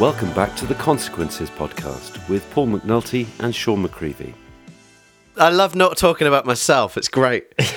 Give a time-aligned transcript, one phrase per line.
[0.00, 4.32] Welcome back to the Consequences podcast with Paul McNulty and Sean McCreevy.
[5.36, 6.96] I love not talking about myself.
[6.96, 7.52] It's great.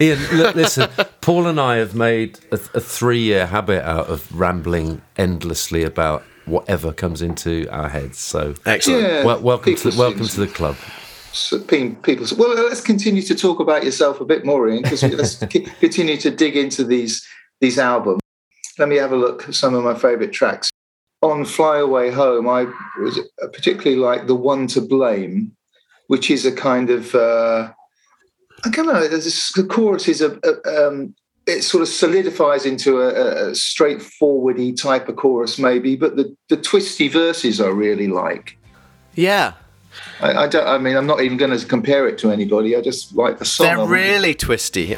[0.00, 0.88] Iain, look, listen,
[1.20, 6.22] Paul and I have made a, a three year habit out of rambling endlessly about
[6.46, 8.16] whatever comes into our heads.
[8.16, 9.02] So, Excellent.
[9.02, 10.76] Yeah, wel- welcome, to the, welcome to the club.
[11.32, 15.02] So people say, well, let's continue to talk about yourself a bit more, Iain, because
[15.02, 15.36] let's
[15.80, 17.28] continue to dig into these
[17.60, 18.22] these albums.
[18.78, 20.71] Let me have a look at some of my favourite tracks.
[21.22, 22.66] On Fly Away Home, I
[23.00, 23.20] was
[23.52, 25.52] particularly like the one to blame,
[26.08, 27.72] which is a kind of uh,
[28.64, 29.06] I don't know.
[29.06, 31.14] The chorus is a, a um,
[31.46, 36.56] it sort of solidifies into a, a straightforwardy type of chorus, maybe, but the the
[36.56, 38.58] twisty verses I really like.
[39.14, 39.54] Yeah.
[40.20, 40.66] I, I don't.
[40.66, 42.76] I mean, I'm not even going to compare it to anybody.
[42.76, 43.66] I just like the song.
[43.66, 44.96] They're really twisty.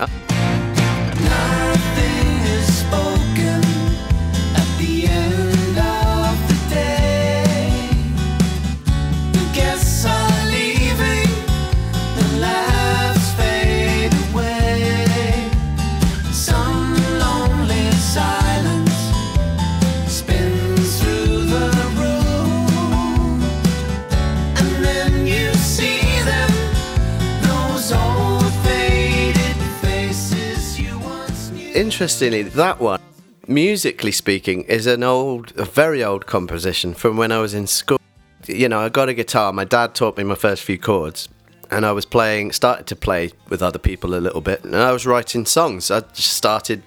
[31.75, 33.01] Interestingly, that one,
[33.49, 37.99] musically speaking, is an old, a very old composition from when I was in school.
[38.47, 39.53] You know, I got a guitar.
[39.53, 41.29] My dad taught me my first few chords,
[41.73, 44.93] and I was playing, started to play with other people a little bit, and I
[44.93, 45.91] was writing songs.
[45.91, 46.85] I just started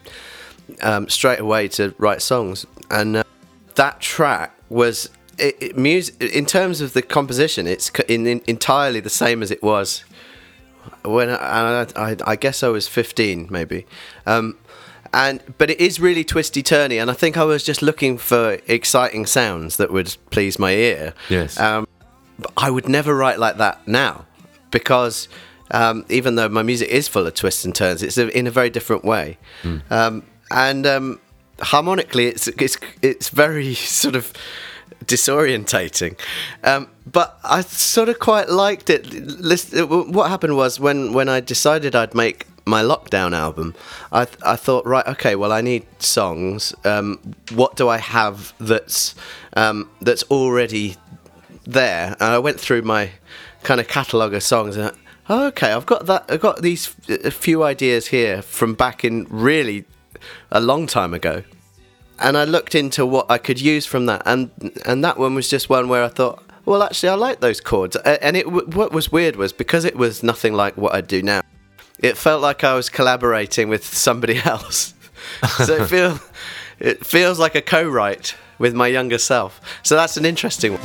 [0.81, 3.23] um, straight away to write songs, and uh,
[3.75, 7.67] that track was it, it, music in terms of the composition.
[7.67, 10.05] It's in, in, entirely the same as it was
[11.03, 13.85] when I, I, I guess I was 15 maybe
[14.25, 14.57] um,
[15.13, 18.59] and but it is really twisty turny and I think I was just looking for
[18.67, 21.59] exciting sounds that would please my ear Yes.
[21.59, 21.87] um,
[22.39, 24.25] but I would never write like that now
[24.71, 25.27] because
[25.71, 28.51] um, even though my music is full of twists and turns it's a, in a
[28.51, 29.37] very different way
[29.89, 31.19] um, and um,
[31.61, 34.31] harmonically it's, it's it's very sort of
[35.05, 36.17] disorientating.
[36.63, 39.11] Um, but I sort of quite liked it.
[39.13, 43.75] Listen, what happened was when, when I decided I'd make my lockdown album,
[44.11, 46.73] I, th- I thought, right, okay, well, I need songs.
[46.83, 49.15] Um, what do I have that's
[49.53, 50.95] um, that's already
[51.65, 52.15] there?
[52.19, 53.11] And I went through my
[53.63, 54.95] kind of catalogue of songs and.
[55.29, 56.23] Oh, okay, I've got that.
[56.29, 59.83] I've got these a few ideas here from back in really
[60.51, 61.43] a long time ago
[62.19, 64.49] and I looked into what I could use from that, and
[64.85, 67.95] and that one was just one where I thought, well, actually, I like those chords.
[67.95, 71.41] And it what was weird was because it was nothing like what I do now.
[71.99, 74.93] It felt like I was collaborating with somebody else.
[75.65, 76.19] so it feel
[76.79, 79.59] it feels like a co-write with my younger self.
[79.83, 80.81] So that's an interesting one.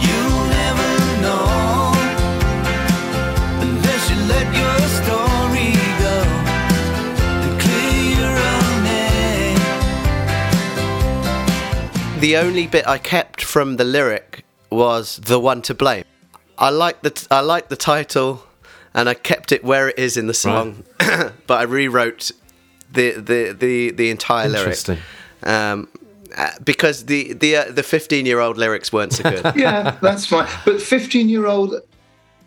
[0.00, 1.92] You'll never know
[3.60, 6.16] unless you let your story go
[7.44, 8.84] and clear your own
[12.14, 12.20] name.
[12.20, 16.04] The only bit I kept from the lyric was the one to blame.
[16.58, 18.44] I like the t- I like the title,
[18.94, 22.30] and I kept it where it is in the song, but I rewrote
[22.90, 24.98] the the the, the entire lyric.
[25.42, 25.88] Um,
[26.36, 29.52] uh, because the the uh, the fifteen year old lyrics weren't so good.
[29.56, 30.48] yeah, that's fine.
[30.64, 31.74] But 15 year old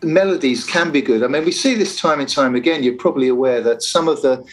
[0.02, 1.24] melodies can be good.
[1.24, 2.84] I mean, we see this time and time again.
[2.84, 4.46] You're probably aware that some of the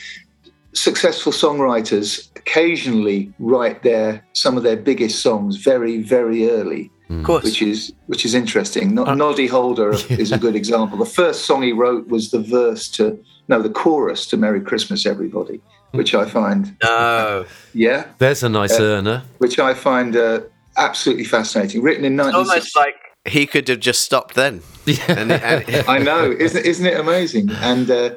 [0.75, 6.91] successful songwriters occasionally write their some of their biggest songs very, very early.
[7.21, 7.45] Of course.
[7.45, 8.95] Which is which is interesting.
[8.95, 10.99] No, Noddy Holder is a good example.
[10.99, 13.19] The first song he wrote was the verse to
[13.49, 15.61] no, the chorus to "Merry Christmas, Everybody,"
[15.93, 17.45] which I find no.
[17.75, 19.25] yeah, There's a nice earner.
[19.39, 20.41] which I find uh,
[20.77, 21.83] absolutely fascinating.
[21.83, 22.51] Written in 1960.
[22.51, 24.63] Almost like he could have just stopped then.
[25.09, 27.51] And, and, I know, isn't isn't it amazing?
[27.51, 28.11] And uh,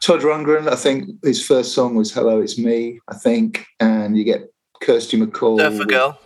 [0.00, 4.24] Todd Rundgren, I think his first song was "Hello, It's Me," I think, and you
[4.24, 6.18] get Kirsty MacColl, Surfer Girl.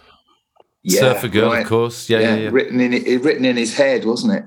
[0.88, 1.62] Yeah, Surfer Girl, right.
[1.62, 2.08] of course.
[2.08, 2.48] Yeah, yeah, yeah.
[2.52, 4.44] written in it, written in his head, wasn't it?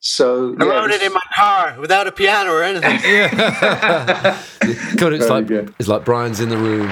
[0.00, 2.98] So I yeah, wrote it in my car without a piano or anything.
[4.96, 5.74] God, it's Very like good.
[5.78, 6.88] it's like Brian's in the room.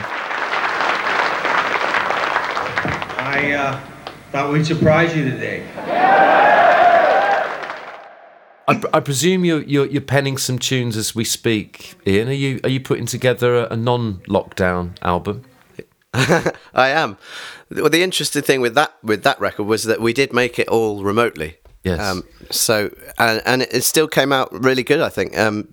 [3.19, 3.81] I uh,
[4.31, 5.67] thought we'd surprise you today.
[8.69, 11.95] I, I presume you're, you're you're penning some tunes as we speak.
[12.07, 15.45] Iain, are you are you putting together a, a non-lockdown album?
[16.15, 17.17] I am.
[17.71, 20.69] Well, the interesting thing with that with that record was that we did make it
[20.69, 21.57] all remotely.
[21.85, 22.23] Yes.
[22.51, 25.01] so and and it still came out really good.
[25.01, 25.67] I think, um,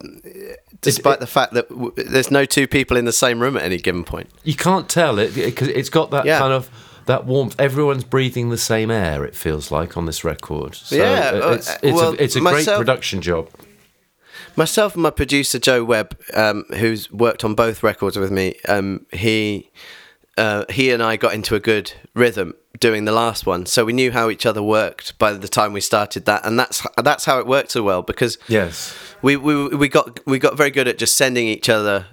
[0.81, 3.63] despite it- the fact that w- there's no two people in the same room at
[3.63, 4.29] any given point.
[4.43, 6.39] You can't tell it because it's got that Yeah.
[6.39, 6.69] kind of
[7.05, 7.55] that warmth.
[7.59, 9.23] Everyone's breathing the same air.
[9.25, 10.73] It feels like on this record.
[10.75, 13.49] So Yeah, uh, it's it's well, a, it's a great production job.
[14.55, 19.05] myself and my producer Joe Webb, um, who's worked on both records with me, um,
[19.11, 19.69] he
[20.39, 23.93] uh, he and I got into a good rhythm doing the last one, so we
[23.93, 27.39] knew how each other worked by the time we started that, and that's that's how
[27.39, 28.95] it worked so well because Yes.
[29.21, 32.05] we we, we got we got very good at just sending each other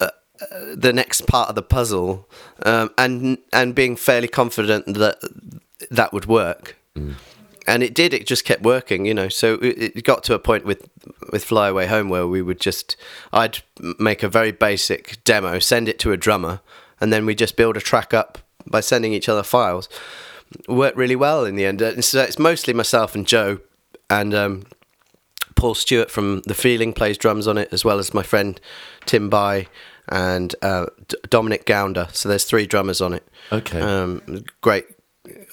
[0.00, 2.28] uh, uh, the next part of the puzzle
[2.64, 5.18] um, and and being fairly confident that
[5.90, 6.76] that would work.
[7.64, 9.28] And it did it just kept working you know.
[9.30, 10.88] So it, it got to a point with
[11.32, 12.96] with fly away home where we would just
[13.32, 13.58] i'd
[13.98, 16.60] make a very basic demo send it to a drummer
[17.02, 19.88] and then we just build a track up by sending each other files
[20.68, 23.58] worked really well in the end and so it's mostly myself and joe
[24.08, 24.62] and um,
[25.54, 28.60] Paul Stewart from The Feeling plays drums on it, as well as my friend
[29.06, 29.68] Tim By
[30.08, 32.08] and uh, D- Dominic Gounder.
[32.12, 33.26] So there's three drummers on it.
[33.50, 33.80] Okay.
[33.80, 34.86] Um, great,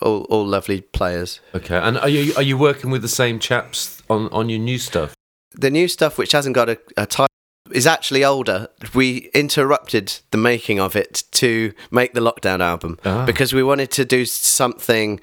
[0.02, 1.40] all, all lovely players.
[1.54, 1.78] Okay.
[1.78, 5.14] And are you are you working with the same chaps on on your new stuff?
[5.54, 7.29] The new stuff, which hasn't got a, a title,
[7.72, 8.68] is actually older.
[8.94, 13.26] We interrupted the making of it to make the Lockdown album Ah.
[13.26, 15.20] because we wanted to do something.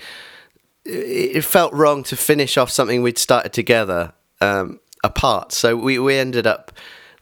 [0.84, 5.52] It felt wrong to finish off something we'd started together um, apart.
[5.52, 6.70] So we, we ended up,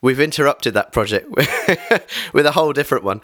[0.02, 1.28] we've interrupted that project
[2.34, 3.20] with a whole different one.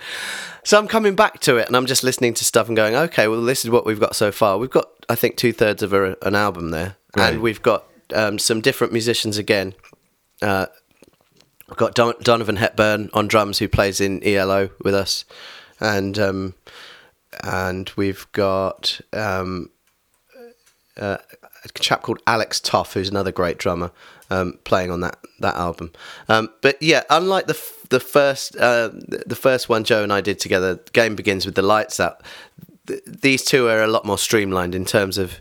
[0.64, 3.28] So I'm coming back to it and I'm just listening to stuff and going, okay,
[3.28, 4.56] well, this is what we've got so far.
[4.58, 6.96] We've got, I think, two thirds of a, an album there.
[7.16, 7.34] Right.
[7.34, 9.74] And we've got um, some different musicians again.
[10.40, 10.66] Uh,
[11.70, 15.24] We've got Don- Donovan Hepburn on drums, who plays in ELO with us,
[15.78, 16.54] and um,
[17.44, 19.70] and we've got um,
[20.98, 21.18] uh,
[21.64, 23.92] a chap called Alex Toff, who's another great drummer,
[24.30, 25.92] um, playing on that that album.
[26.28, 30.20] Um, but yeah, unlike the f- the first uh, the first one Joe and I
[30.20, 32.20] did together, Game Begins with the lights out.
[32.88, 35.40] Th- these two are a lot more streamlined in terms of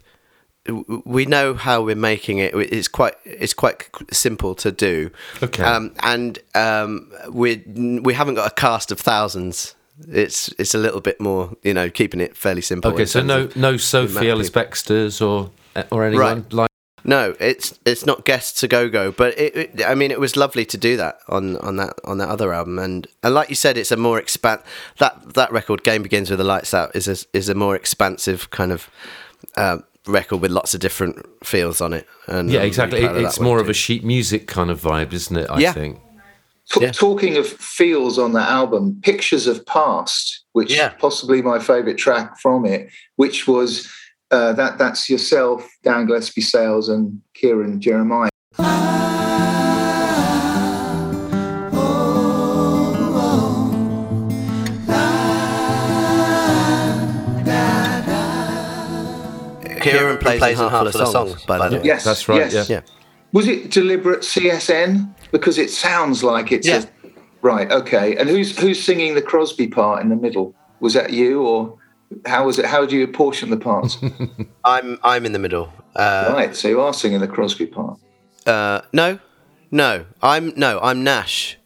[1.05, 2.53] we know how we're making it.
[2.55, 5.11] It's quite it's quite simple to do.
[5.43, 5.63] Okay.
[5.63, 7.63] Um, and um, we
[8.03, 9.75] we haven't got a cast of thousands.
[10.07, 12.91] It's it's a little bit more, you know, keeping it fairly simple.
[12.93, 13.05] Okay.
[13.05, 15.51] So no no Sophie Ellis Bextors or
[15.91, 16.53] or anyone Right.
[16.53, 16.69] like.
[17.05, 20.35] No, it's it's not guests to go go, but it, it, I mean, it was
[20.35, 23.55] lovely to do that on, on that on that other album, and and like you
[23.55, 24.61] said, it's a more expand
[24.97, 25.83] that that record.
[25.83, 28.89] Game begins with the lights out is a, is a more expansive kind of
[29.55, 29.77] uh,
[30.09, 32.07] record with lots of different feels on it.
[32.27, 33.03] And Yeah, I'm exactly.
[33.03, 35.47] It, it's more one of a sheet music kind of vibe, isn't it?
[35.49, 35.73] I Yeah.
[35.73, 35.99] think.
[36.71, 36.91] T- Yeah.
[36.91, 40.89] Talking of feels on that album, Pictures of Past, which Yeah.
[40.99, 43.87] possibly my favourite track from it, which was
[44.31, 48.29] uh, that that's yourself, Dan Gillespie Sells, and Kieran Jeremiah.
[59.79, 61.81] Kieran plays, in Heart Full of Songs, by the way.
[61.83, 62.69] Yes, That's right, yes.
[62.69, 62.77] yeah.
[62.77, 62.81] Yeah.
[63.31, 65.13] Was it deliberate CSN?
[65.31, 66.83] Because it sounds like it's Yeah.
[67.03, 67.09] a,
[67.41, 67.71] right.
[67.71, 70.55] Okay, and who's who's singing the Crosby part in the middle?
[70.79, 71.77] Was that you, or
[72.25, 72.65] how was it?
[72.65, 73.97] How do you apportion the parts?
[74.65, 75.71] I'm I'm in the middle.
[75.95, 77.99] Uh, right, so you are singing the Crosby part.
[78.47, 79.19] Uh, no,
[79.69, 81.57] no, I'm no, I'm Nash.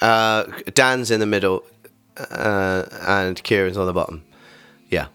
[0.00, 1.64] Uh, Dan's in the middle,
[2.30, 4.24] uh, and Kieran's on the bottom.
[4.90, 5.08] Yeah,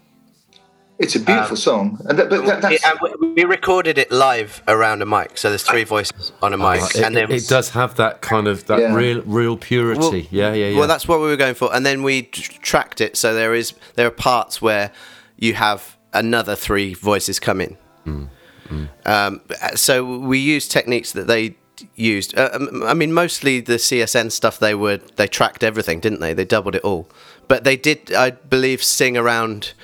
[1.04, 4.62] It's a beautiful song, and that, but that, that's and we, we recorded it live
[4.66, 7.42] around a mic, so there's three voices on a mic, Uh, it, and then it,
[7.44, 8.94] it does have that kind of that Yeah.
[8.94, 10.00] real real purity.
[10.00, 10.78] Well, yeah, yeah, yeah.
[10.78, 13.16] Well, that's what we were going for, and then we tr- tracked it.
[13.16, 14.90] So there is there are parts where
[15.36, 17.76] you have another three voices come in.
[19.04, 19.40] Um,
[19.74, 21.56] so we used techniques that they
[21.96, 22.36] used.
[22.36, 24.58] Uh, um, I mean, mostly the CSN stuff.
[24.58, 26.32] They were they tracked everything, didn't they?
[26.32, 27.08] They doubled it all,
[27.46, 29.74] but they did, I believe, sing around.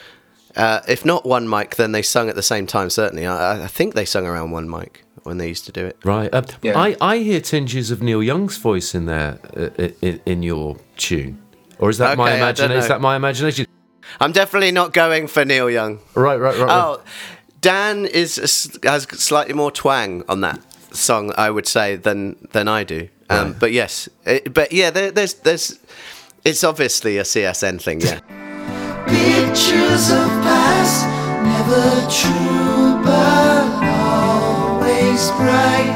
[0.57, 2.90] Uh, if not one mic, then they sung at the same time.
[2.90, 5.97] Certainly, I, I think they sung around one mic when they used to do it.
[6.04, 6.33] Right.
[6.35, 6.78] Um, Yeah.
[6.78, 11.40] I, I hear tinges of Neil Young's voice in there uh, in, in your tune,
[11.78, 12.76] or is that my Okay, I don't imagination?
[12.78, 13.66] Is that my imagination?
[14.19, 16.00] I'm definitely not going for Neil Young.
[16.14, 16.66] Right, right, right.
[16.66, 16.71] right.
[16.71, 17.02] Oh,
[17.61, 20.61] Dan is has slightly more twang on that
[20.95, 23.09] song, I would say, than than I do.
[23.28, 23.61] Um, Right.
[23.61, 25.78] But yes, it, but yeah, there, there's there's
[26.45, 28.00] it's obviously a CSN thing.
[28.00, 28.21] Yeah,
[29.50, 31.07] Pictures of past,
[31.42, 35.90] never true, but always bright.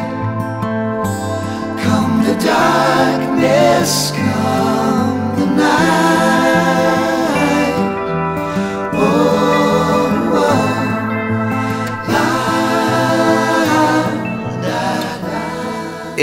[1.80, 4.83] Come the darkness, come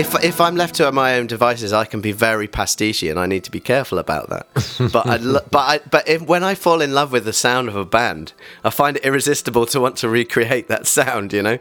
[0.01, 3.27] if if I'm left to my own devices, I can be very pastiche, and I
[3.27, 4.89] need to be careful about that.
[4.91, 7.69] but I, lo- but I, but if, when I fall in love with the sound
[7.69, 11.33] of a band, I find it irresistible to want to recreate that sound.
[11.33, 11.57] You know.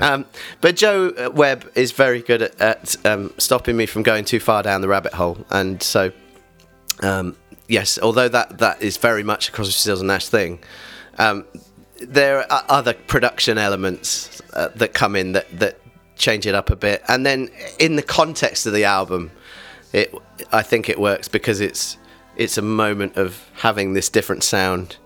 [0.00, 0.26] Um,
[0.60, 4.40] but Joe uh, Webb is very good at, at um, stopping me from going too
[4.40, 6.12] far down the rabbit hole, and so
[7.02, 7.36] um,
[7.68, 10.60] yes, although that that is very much a Crosby, Stills and Nash thing.
[11.18, 11.44] Um,
[12.00, 15.79] there are other production elements uh, that come in that, that
[16.20, 17.48] change it up a bit, and then
[17.78, 19.30] in the context of the album,
[19.92, 20.14] it
[20.52, 21.96] I think it works because it's
[22.36, 24.96] it's a moment of having this different sound.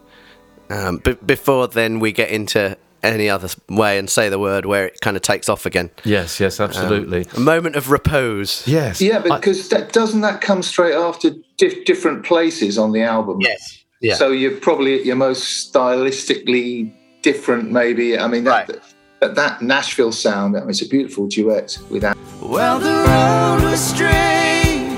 [0.70, 4.86] Um, b- before then, we get into any other way and say the word where
[4.86, 5.90] it kind of takes off again.
[6.04, 7.26] Yes, yes, absolutely.
[7.36, 8.62] A moment of repose.
[8.66, 8.98] yes.
[9.00, 13.40] Yeah, I- because that, doesn't that come straight after dif- different places on the album?
[13.42, 13.84] Yes.
[14.00, 14.14] Yeah.
[14.14, 16.92] So you're probably at your most stylistically
[17.22, 18.18] different, maybe.
[18.18, 18.80] I mean, that, Right.
[19.24, 22.16] That, that Nashville sound, I mean, it's a beautiful duet with Anne.
[22.42, 24.90] Well, the road was straight,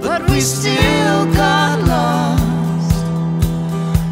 [0.00, 3.04] but we still got lost.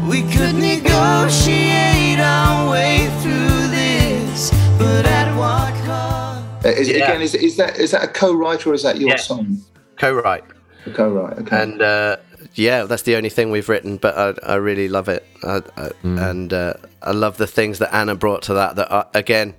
[0.09, 6.65] We could negotiate our way through this, but at what cost?
[6.65, 6.95] Uh, Is, Yeah.
[7.09, 9.15] Again, is, is that is that a co-writer or is that your Yeah.
[9.17, 9.57] song?
[9.97, 10.43] Co-write.
[10.85, 11.61] A co-write, okay.
[11.61, 12.17] and uh,
[12.53, 13.97] yeah, that's the only thing we've written.
[13.97, 17.93] But I, I really love it, I, I, and uh, I love the things that
[17.93, 18.75] Anna brought to that.
[18.75, 19.53] That uh, again,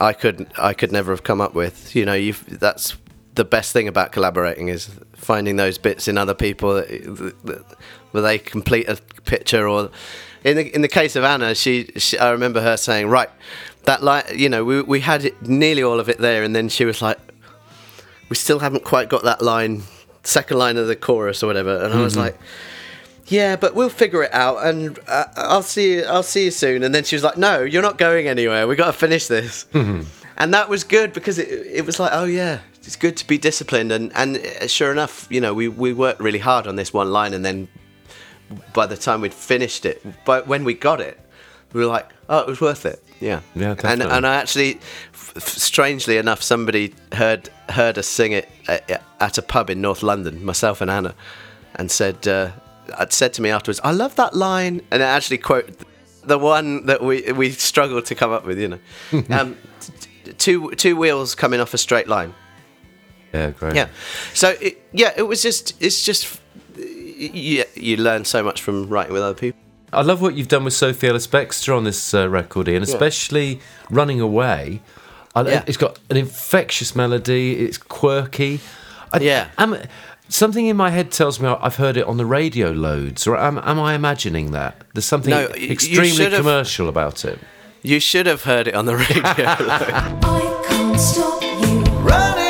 [0.00, 1.94] I could I could never have come up with.
[1.94, 2.96] You know, you that's
[3.34, 6.88] the best thing about collaborating is finding those bits in other people that,
[7.44, 7.64] that,
[8.10, 9.68] where they complete a picture.
[9.68, 9.90] Or
[10.44, 13.30] in the in the case of Anna, she, she I remember her saying, right,
[13.84, 14.24] that line.
[14.34, 17.02] You know, we we had it, nearly all of it there, and then she was
[17.02, 17.18] like
[18.28, 19.82] we still haven't quite got that line,
[20.22, 21.82] second line of the chorus or whatever.
[21.82, 22.38] And I was like,
[23.26, 26.04] yeah, but we'll figure it out, and uh, I'll see you.
[26.04, 26.82] I'll see you soon.
[26.82, 28.66] And then she was like, no, you're not going anywhere.
[28.66, 29.66] We got to finish this.
[30.36, 33.38] and that was good because it, it was like, oh yeah, it's good to be
[33.38, 33.92] disciplined.
[33.92, 37.12] And and uh, sure enough, you know, we we worked really hard on this one
[37.12, 37.68] line, and then
[38.74, 41.18] by the time we'd finished it, but when we got it,
[41.72, 43.02] we were like, oh, it was worth it.
[43.20, 43.40] Yeah.
[43.54, 44.16] Yeah, And definitely.
[44.16, 44.80] and I actually,
[45.38, 50.44] strangely enough, somebody heard heard us sing it at, at a pub in North London,
[50.44, 51.14] myself and Anna,
[51.76, 52.50] and said, uh,
[52.98, 55.68] I'd said to me afterwards, I love that line, and I actually quote
[56.24, 58.78] the one that we we struggled to come up with, you know,
[59.30, 62.34] um, t- two two wheels coming off a straight line.
[63.34, 63.76] Yeah, great.
[63.76, 63.88] Yeah.
[64.34, 66.40] So it, yeah, it was just it's just
[66.76, 69.60] you, you learn so much from writing with other people.
[69.92, 73.60] I love what you've done with Sophie Ellis Bextor on this uh, record, Iain, especially
[73.90, 74.80] Running Away.
[75.34, 75.64] I, Yeah.
[75.66, 78.60] It's got an infectious melody, it's quirky.
[79.12, 79.48] I, Yeah.
[79.58, 79.76] Am,
[80.28, 83.58] something in my head tells me I've heard it on the radio loads, or am,
[83.58, 84.82] am I imagining that?
[84.94, 87.38] There's something No, extremely should have- commercial about it.
[87.82, 89.22] You should have heard it on the radio.
[89.24, 91.82] I can't stop you.
[92.00, 92.49] Running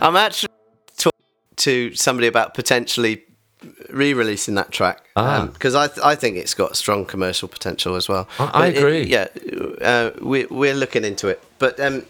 [0.00, 0.50] I'm actually
[0.96, 1.18] talking
[1.56, 3.22] to somebody about potentially
[3.90, 5.48] re-releasing that track Ah.
[5.52, 8.28] because I th- I think it's got strong commercial potential as well.
[8.38, 9.02] I- I But it- agree.
[9.04, 9.26] yeah,
[9.82, 12.04] uh, we we're looking into it, but um,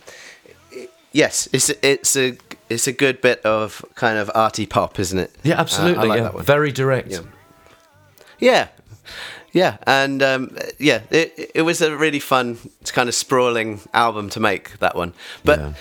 [1.13, 2.37] yes, it's it's a
[2.69, 5.31] it's a good bit of kind of arty pop, isn't it?
[5.45, 6.09] Yeah, Uh, I absolutely.
[6.09, 6.23] like yeah.
[6.25, 6.45] that one.
[6.45, 7.11] Very direct.
[7.13, 7.21] Yeah.
[8.39, 8.69] Yeah,
[9.53, 12.59] yeah, and um, yeah, it, it was a really fun,
[12.93, 15.15] kind of sprawling album to make that one,
[15.45, 15.59] but.
[15.61, 15.73] Yeah.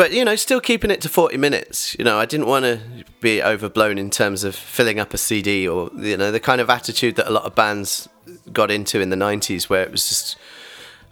[0.00, 1.94] But you know, still keeping it to forty minutes.
[1.98, 2.80] You know, I didn't want to
[3.20, 6.70] be overblown in terms of filling up a CD or you know the kind of
[6.70, 8.08] attitude that a lot of bands
[8.50, 10.38] got into in the '90s, where it was just,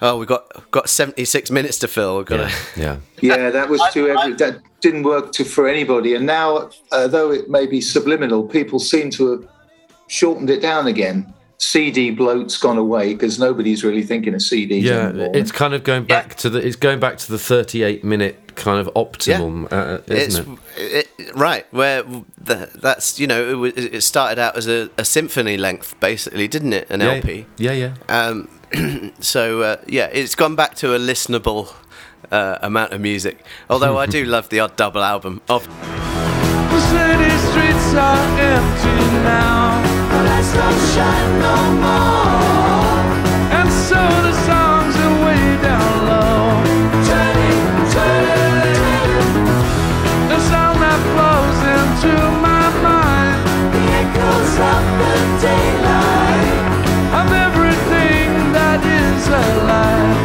[0.01, 2.17] oh, we got got seventy six minutes to fill.
[2.17, 2.49] We've got Yeah.
[2.49, 3.37] to yeah.
[3.37, 6.15] Yeah, that was too every, that didn't work to for anybody.
[6.15, 9.49] And now, uh, though it may be subliminal, people seem to have
[10.07, 11.35] shortened it down again.
[11.59, 15.33] CD bloat's gone away because nobody's really thinking of CDs Yeah, anymore.
[15.35, 18.81] it's kind of going back to the it's going back to the 38 minute kind
[18.81, 21.09] of optimum, uh, it's isn't it?
[21.19, 22.03] it, right where
[22.37, 26.47] the, that's you know it, was, it started out as a, a symphony length basically,
[26.47, 26.89] didn't it?
[26.91, 27.47] An yeah, LP.
[27.57, 27.95] Yeah, yeah.
[28.09, 28.49] Um,
[29.21, 31.75] so uh, yeah, it's gone back to a listenable
[32.31, 33.45] uh, amount of music.
[33.69, 39.78] Although I do love the odd double album of The city streets are empty now.
[40.59, 42.99] The lights don't shine no more.
[43.59, 46.43] And so the songs are way down low.
[47.07, 47.63] Turning,
[47.95, 48.83] turning.
[50.29, 52.13] The sound that flows into
[52.47, 53.39] my mind.
[53.75, 55.15] The echoes of the
[55.47, 56.59] daylight.
[57.21, 60.19] Of everything that is alive.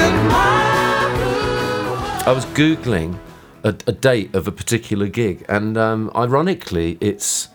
[0.00, 3.18] In my blue I was googling
[3.64, 7.48] a, a date of a particular gig, and um, ironically, it's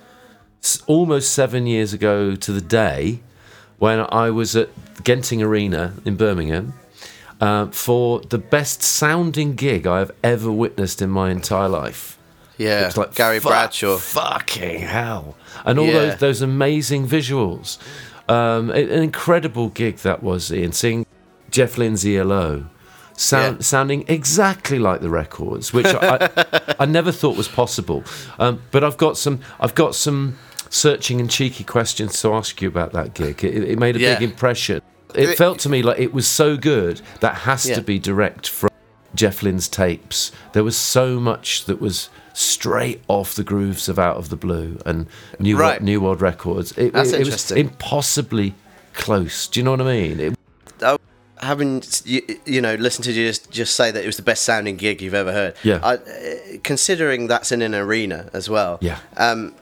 [0.87, 3.19] almost seven years ago to the day
[3.77, 4.69] when I was at
[5.03, 6.73] Genting Arena in Birmingham
[7.39, 12.17] uh, for the best sounding gig I have ever witnessed in my entire life.
[12.57, 13.95] Yeah, It's like Gary fuck- Bradshaw.
[13.97, 15.35] Fucking hell!
[15.65, 15.93] And all Yeah.
[15.93, 17.77] those those amazing visuals.
[18.27, 20.73] Um, an incredible gig that was, Iain.
[20.73, 21.05] Seeing
[21.49, 22.65] Jeff Lynne's ELO,
[23.15, 23.61] sound, Yeah.
[23.63, 26.29] sounding exactly like the records, which I,
[26.79, 28.03] I never thought was possible.
[28.37, 30.37] Um, but I've got some I've got some
[30.69, 33.43] searching and cheeky questions to ask you about that gig.
[33.43, 34.19] It, it made a Yeah.
[34.19, 34.81] big impression.
[35.15, 37.75] It It- felt to me like it was so good that has Yeah.
[37.75, 38.69] to be direct from
[39.15, 40.31] Jeff Lynne's tapes.
[40.53, 44.77] There was so much that was straight off the grooves of Out of the Blue
[44.85, 45.07] and
[45.39, 45.73] New Right.
[45.73, 46.71] World, New World Records.
[46.77, 48.53] It, That's it, it was impossibly
[48.93, 49.47] close.
[49.47, 50.19] Do you know what I mean?
[50.19, 50.33] It,
[51.41, 54.43] having you, you know listened to you just, just say that it was the best
[54.43, 55.79] sounding gig you've ever heard Yeah.
[55.81, 55.99] I, uh,
[56.63, 58.97] considering that's in an arena as well Yeah.
[59.15, 59.53] um,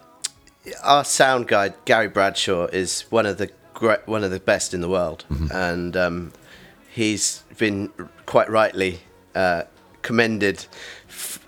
[0.83, 4.81] our sound guy Gary Bradshaw is one of the great, one of the best in
[4.81, 5.47] the world Mm-hmm.
[5.55, 6.33] and um,
[6.89, 7.91] he's been
[8.25, 8.99] quite rightly
[9.35, 9.63] uh,
[10.01, 10.65] commended
[11.09, 11.39] f-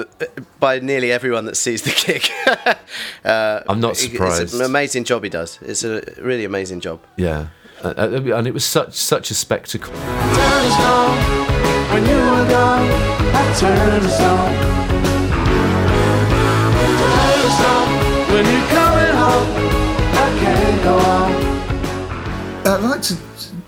[0.60, 2.30] by nearly everyone that sees the gig
[3.26, 4.54] uh, I'm not it's surprised.
[4.56, 7.48] an amazing job he does it's a really amazing job yeah.
[7.82, 9.94] Uh, uh, and it was such such a spectacle.
[9.94, 11.18] Turn us on
[11.94, 13.90] when you were gone.
[22.66, 23.18] I'd like to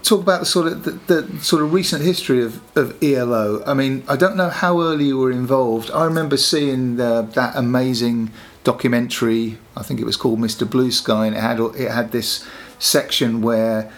[0.03, 3.63] talk about the sort of the, the sort of recent history of, of ELO.
[3.65, 5.89] I mean, I don't know how early you were involved.
[5.91, 8.31] I remember seeing the, that amazing
[8.63, 9.57] documentary.
[9.75, 10.69] I think it was called Mr.
[10.69, 12.45] Blue Sky, and it had it had this
[12.79, 13.91] section where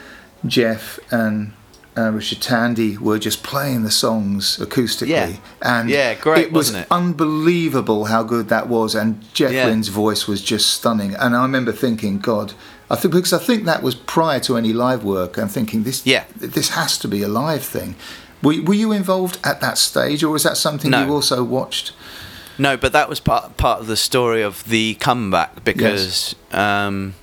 [0.45, 1.53] Jeff and
[1.97, 5.35] uh, Richard Tandy were just playing the songs acoustically, Yeah.
[5.61, 6.87] and Yeah, great, it was wasn't it?
[6.91, 9.65] unbelievable how good that was, and Jeff Yeah.
[9.67, 11.13] Lynne's voice was just stunning.
[11.15, 12.53] And I remember thinking, God,
[12.93, 15.37] I think because I think that was prior to any live work.
[15.37, 16.23] I'm thinking this, Yeah.
[16.35, 17.95] this has to be a live thing.
[18.41, 21.05] Were, were you involved at that stage, or was that something No.
[21.05, 21.93] you also watched?
[22.57, 27.15] No, but that was part part of the story of the comeback because um,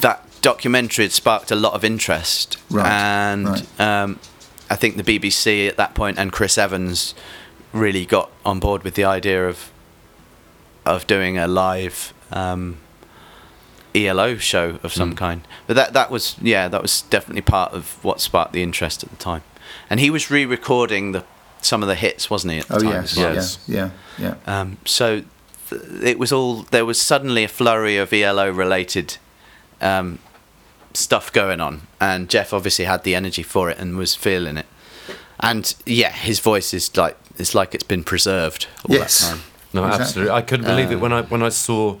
[0.00, 3.80] that documentary had sparked a lot of interest, Right, and right.
[3.80, 4.18] Um,
[4.70, 7.14] I think the BBC at that point and Chris Evans
[7.72, 9.70] really got on board with the idea of
[10.84, 12.76] of doing a live um,
[13.96, 15.46] ELO show of some kind.
[15.66, 19.10] But that that was yeah, that was definitely part of what sparked the interest at
[19.10, 19.42] the time.
[19.90, 21.24] And he was re-recording the
[21.62, 22.58] some of the hits, wasn't he?
[22.60, 23.34] At the Oh time yes, well?
[23.34, 23.58] Yes.
[23.66, 24.60] yeah, yeah, yeah.
[24.60, 25.22] Um, so
[25.70, 29.16] th- it was all there was suddenly a flurry of ELO related
[29.80, 30.18] um,
[30.94, 34.66] stuff going on, and Jeff obviously had the energy for it and was feeling it.
[35.40, 39.20] And yeah, his voice is like it's like it's been preserved all Yes.
[39.20, 39.42] that time.
[39.72, 40.02] No, Exactly.
[40.04, 40.32] absolutely.
[40.34, 41.98] I couldn't believe it when I when I saw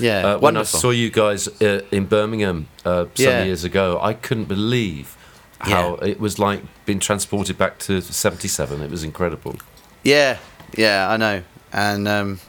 [0.00, 3.44] Yeah, uh, when I saw you guys uh, in Birmingham uh, some Yeah.
[3.44, 3.98] years ago.
[4.02, 5.16] I couldn't believe
[5.60, 8.80] how it was like being transported back to '77.
[8.82, 9.56] It was incredible.
[10.04, 10.38] Yeah,
[10.76, 12.40] yeah, I know, and um,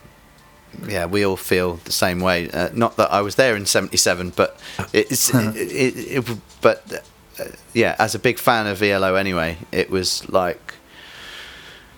[0.88, 2.50] yeah, we all feel the same way.
[2.50, 4.60] Uh, not that I was there in '77, but
[4.94, 7.04] it's it, it, it, but
[7.40, 10.74] uh, yeah, as a big fan of ELO anyway, it was like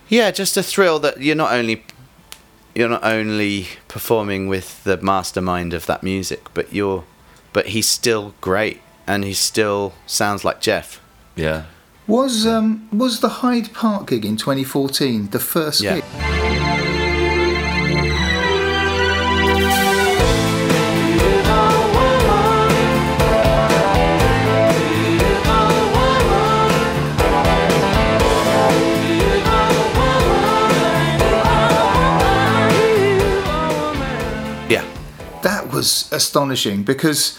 [0.10, 1.84] yeah, just a thrill that you're not only
[2.76, 7.04] you're not only performing with the mastermind of that music, but you're
[7.54, 11.00] but he's still great and he still sounds like Jeff.
[11.36, 11.64] Yeah.
[12.08, 15.96] Was um was the Hyde Park gig in 2014 the first Yeah.
[15.96, 16.55] gig?
[35.86, 37.38] Was astonishing because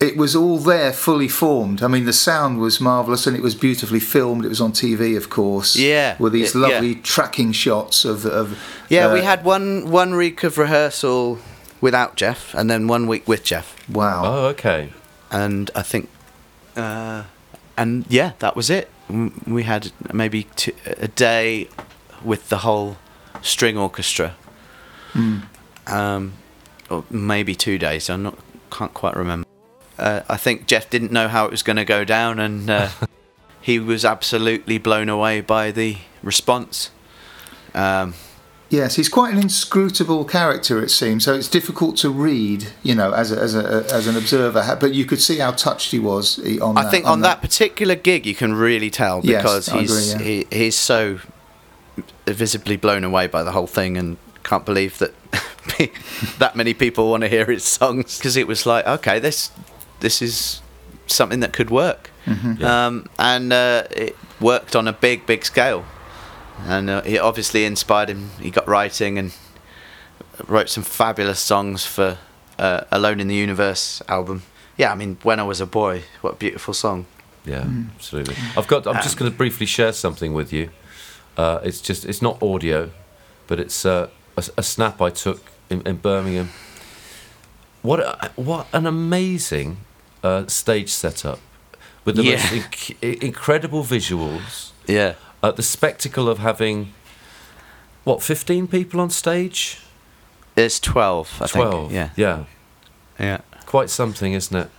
[0.00, 1.82] it was all there fully formed.
[1.82, 4.44] I mean, the sound was marvelous and it was beautifully filmed.
[4.44, 5.76] It was on TV, of course.
[5.76, 6.68] Yeah, with these yeah, yeah.
[6.74, 8.58] lovely tracking shots of of.
[8.88, 11.38] Yeah, we uh, had one one week of rehearsal
[11.80, 14.22] without Jeff, and then one week with Jeff, Wow.
[14.24, 14.92] Oh, okay.
[15.30, 16.08] and I think,
[16.74, 17.22] uh,
[17.76, 18.90] and yeah, that was it.
[19.46, 21.68] We had maybe two, a day
[22.24, 22.96] with the whole
[23.42, 24.34] string orchestra,
[25.86, 26.32] um,
[26.90, 28.08] or maybe two days.
[28.10, 28.38] I'm not
[28.70, 29.46] can't quite remember.
[29.98, 32.88] Uh, I think Jeff didn't know how it was going to go down, and uh,
[33.60, 36.90] he was absolutely blown away by the response.
[37.74, 38.14] Um,
[38.70, 41.24] Yes, he's quite an inscrutable character, it seems.
[41.24, 44.76] So it's difficult to read, you know, as a, as a, as an observer.
[44.78, 46.76] But you could see how touched he was on.
[46.76, 50.44] I that, think on that particular gig, you can really tell because I he's agree,
[50.50, 51.20] he, he's so
[52.26, 55.14] visibly blown away by the whole thing and can't believe that
[56.38, 59.50] that many people want to hear his songs because it was like okay this
[60.00, 60.60] this is
[61.06, 62.10] something that could work
[62.62, 65.84] um, and uh, it worked on a big big scale
[66.66, 69.34] and uh, it obviously inspired him he got writing and
[70.46, 72.18] wrote some fabulous songs for
[72.58, 74.42] uh, Alone in the Universe album
[74.76, 77.06] yeah I mean when I was a boy what a beautiful song
[77.44, 77.64] Yeah,
[77.94, 78.36] absolutely.
[78.56, 78.86] I've got.
[78.86, 80.68] I'm just going to briefly share something with you.
[81.36, 82.04] Uh, it's just.
[82.04, 82.90] It's not audio,
[83.46, 84.08] but it's uh,
[84.38, 86.48] a, a snap I took in, in Birmingham.
[87.82, 89.78] What a, what an amazing
[90.22, 91.38] uh, stage setup
[92.04, 92.36] with the Yeah.
[92.36, 94.72] most inc- incredible visuals.
[94.86, 96.92] yeah Uh, the spectacle of having
[98.04, 99.78] what 15 people on stage.
[100.54, 101.72] There's 12, I 12.
[101.72, 101.92] think.
[101.92, 102.10] Yeah.
[102.16, 102.44] Yeah.
[103.20, 103.38] Yeah.
[103.66, 104.70] Quite something, isn't it?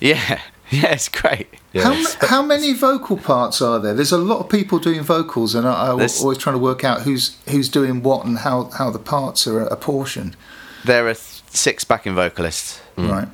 [0.00, 0.40] Yeah.
[0.82, 1.48] Yeah, it's great.
[1.72, 1.82] Yeah.
[1.84, 3.94] How, ma- how many vocal parts are there?
[3.94, 6.84] There's a lot of people doing vocals, and I, I'm There's- always trying to work
[6.84, 10.36] out who's who's doing what and how, how the parts are apportioned.
[10.84, 12.80] There are six backing vocalists.
[12.96, 13.28] Right.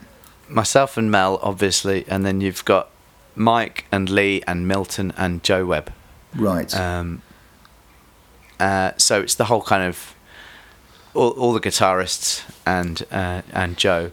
[0.48, 2.90] Myself and Mel, obviously, and then you've got
[3.37, 5.92] Mike and Lee and Milton and Joe Webb.
[6.35, 6.74] Right.
[6.74, 7.22] Um,
[8.59, 10.14] uh, so it's the whole kind of
[11.14, 14.12] all, all the guitarists and uh, and Joe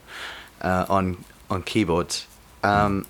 [0.62, 2.28] uh, on on keyboards,
[2.64, 3.06] um,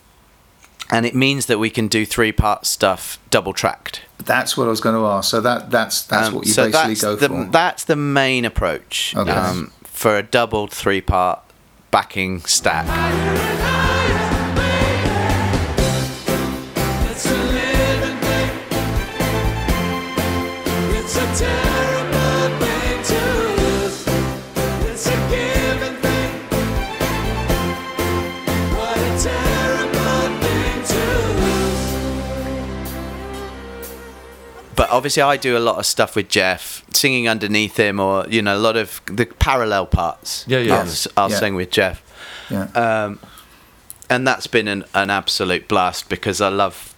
[0.89, 4.02] and it means that we can do three part stuff double tracked.
[4.23, 5.30] that's what I was going to ask.
[5.30, 7.45] So that that's that's Um, what you so basically that's go the, for.
[7.52, 9.30] That's the main approach Okay.
[9.32, 11.39] um, for a doubled three part
[11.91, 12.86] backing stack.
[34.97, 38.55] Obviously, I do a lot of stuff with Jeff, singing underneath him, or you know,
[38.55, 40.43] a lot of the parallel parts.
[40.47, 40.75] Yeah, yeah.
[40.75, 41.39] I'll, s- I'll Yeah.
[41.39, 42.01] sing with Jeff,
[42.49, 42.63] yeah.
[42.75, 43.19] um,
[44.10, 46.95] and that's been an, an absolute blast because I love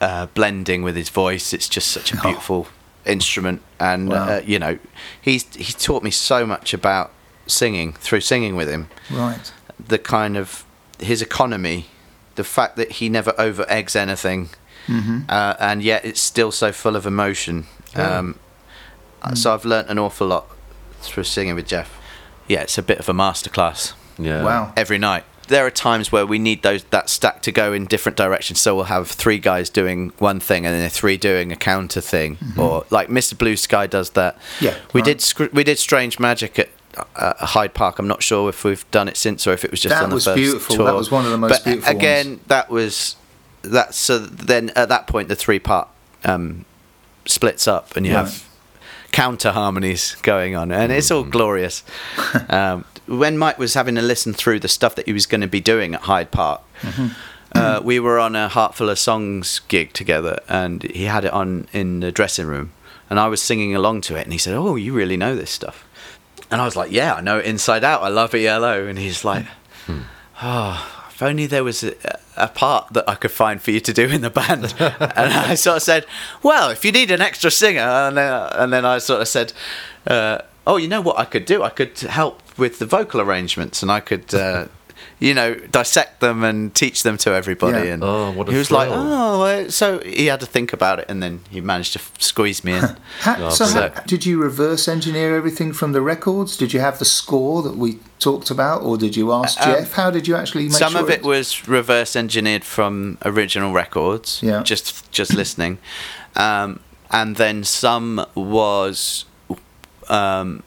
[0.00, 1.52] uh, blending with his voice.
[1.52, 2.66] It's just such a beautiful
[3.04, 4.28] instrument, and Wow.
[4.28, 4.78] uh, you know,
[5.20, 7.10] he's he's taught me so much about
[7.46, 8.88] singing through singing with him.
[9.10, 9.52] right.
[9.88, 10.64] the kind of
[11.00, 11.86] his economy,
[12.36, 14.48] the fact that he never over eggs anything,
[14.88, 17.66] uh, and yet it's still so full of emotion.
[17.94, 18.38] Um,
[19.34, 20.46] So I've learnt an awful lot
[21.00, 21.98] through singing with Jeff.
[22.46, 24.42] Yeah, it's a bit of a masterclass Yeah.
[24.44, 24.72] Wow.
[24.76, 25.24] every night.
[25.48, 28.60] There are times where we need those that stack to go in different directions.
[28.60, 32.38] So we'll have three guys doing one thing and then three doing a counter thing,
[32.56, 33.36] or like Mr.
[33.36, 34.38] Blue Sky does that.
[34.60, 35.04] Yeah, we right.
[35.06, 36.68] did scr- we did Strange Magic at
[37.16, 37.98] uh, Hyde Park.
[37.98, 40.08] I'm not sure if we've done it since or if it was just That on
[40.10, 40.76] the was first beautiful.
[40.76, 40.86] tour.
[40.86, 42.40] That was one of the most but beautiful Again, ones.
[42.46, 43.16] that was
[43.72, 43.94] that.
[43.94, 45.88] So then at that point, the three part
[46.24, 46.64] um,
[47.26, 48.24] splits up, and you Right.
[48.26, 48.44] have
[49.12, 51.82] counter harmonies going on, and it's all glorious.
[52.48, 55.46] um, when Mike was having a listen through the stuff that he was going to
[55.46, 56.62] be doing at Hyde Park,
[57.54, 61.32] uh, we were on a Heart Full of Songs gig together, and he had it
[61.32, 62.72] on in the dressing room,
[63.10, 65.50] and I was singing along to it, and he said, "Oh, you really know this
[65.50, 65.84] stuff,"
[66.50, 68.02] and I was like, "Yeah, I know it inside out.
[68.02, 69.44] I love ELO," and he's like,
[70.42, 71.94] "Oh." If only there was a,
[72.36, 75.54] a part that I could find for you to do in the band, and I
[75.54, 76.06] sort of said,
[76.42, 79.52] "Well, if you need an extra singer," and then, and then I sort of said,
[80.08, 81.62] uh, "Oh, you know what I could do?
[81.62, 84.66] I could help with the vocal arrangements, and I could, uh,
[85.20, 87.94] you know, dissect them and teach them to everybody." Yeah.
[87.94, 91.06] And Oh, what a he was like, "Oh," so he had to think about it,
[91.08, 92.96] and then he managed to f- squeeze me in.
[93.20, 96.56] How, so, so- how, did you reverse engineer everything from the records?
[96.56, 99.92] Did you have the score that we talked about, or did you ask Um, Jeff?
[99.92, 104.40] How did you actually make Some sure of it was reverse engineered from original records,
[104.42, 104.62] Yeah.
[104.62, 105.78] just just listening,
[106.36, 109.24] um, and then some was
[110.08, 110.62] um,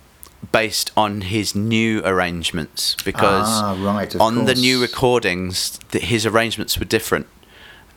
[0.51, 6.25] based on his new arrangements because Ah, right, of on the new recordings, th- his
[6.25, 7.27] arrangements were different.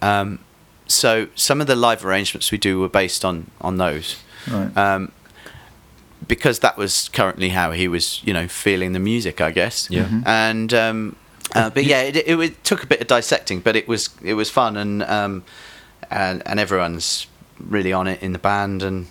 [0.03, 0.39] Um,
[0.87, 4.17] so some of the live arrangements we do were based on on those.
[4.51, 4.77] Right.
[4.77, 5.13] Um,
[6.27, 9.89] because that was currently how he was, you know, feeling the music, I guess.
[9.91, 10.05] Yeah.
[10.05, 10.21] Mm-hmm.
[10.21, 10.27] Mhm.
[10.27, 11.17] And um,
[11.55, 14.35] uh, but yeah, it, it, it took a bit of dissecting, but it was it
[14.35, 15.45] was fun, and um,
[16.11, 17.27] and and everyone's
[17.59, 19.07] really on it in the band, and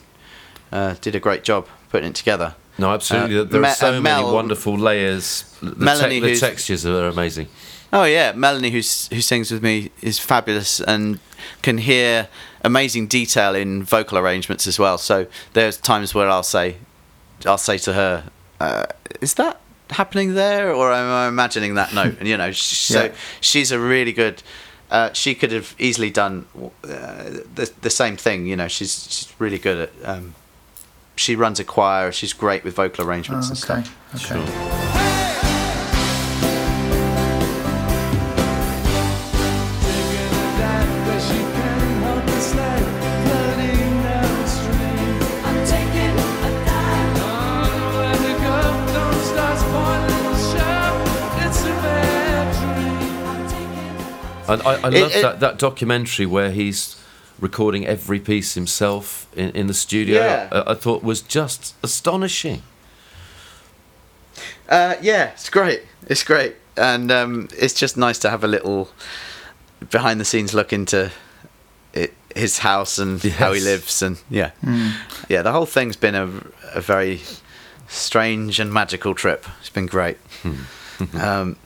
[0.71, 2.55] uh, did a great job putting it together.
[2.79, 3.39] No, absolutely.
[3.39, 5.43] Uh, there are so uh, many wonderful layers.
[5.61, 7.47] The, te- Melanie, the textures are amazing.
[7.91, 11.19] Oh yeah, Melanie, who's who sings with me, is fabulous and
[11.61, 12.27] can hear
[12.63, 14.97] amazing detail in vocal arrangements as well.
[14.97, 16.77] So there's times where I'll say,
[17.45, 18.85] I'll say to her, uh,
[19.21, 22.61] "Is that happening there, or am I imagining that note?" And you know, sh-
[22.93, 23.11] so Yeah.
[23.41, 24.43] she's a really good.
[24.91, 26.45] Uh, she could have easily done
[26.83, 27.23] uh,
[27.55, 28.45] the the same thing.
[28.47, 30.35] You know, she's she's really good at um,
[31.19, 32.11] she runs a choir.
[32.11, 33.95] She's great with vocal arrangements Oh, and stuff.
[34.15, 34.35] okay.
[34.35, 35.49] Okay.
[44.31, 47.79] I'm taking a dive.
[53.29, 56.95] I'm taking And I, I It- love it- that, that documentary where he's
[57.39, 60.21] recording every piece himself in, in the studio.
[60.21, 60.49] Yeah.
[60.51, 62.63] I, I thought was just astonishing.
[64.67, 65.83] Uh, yeah, it's great.
[66.07, 68.89] It's great, and um, it's just nice to have a little
[69.89, 71.11] behind the scenes look into
[71.93, 74.51] it, his house and how he lives, and yeah,
[75.27, 75.41] yeah.
[75.41, 76.29] The whole thing's been a,
[76.73, 77.21] a very
[77.87, 79.45] strange and magical trip.
[79.59, 80.17] It's been great.
[81.19, 81.57] um,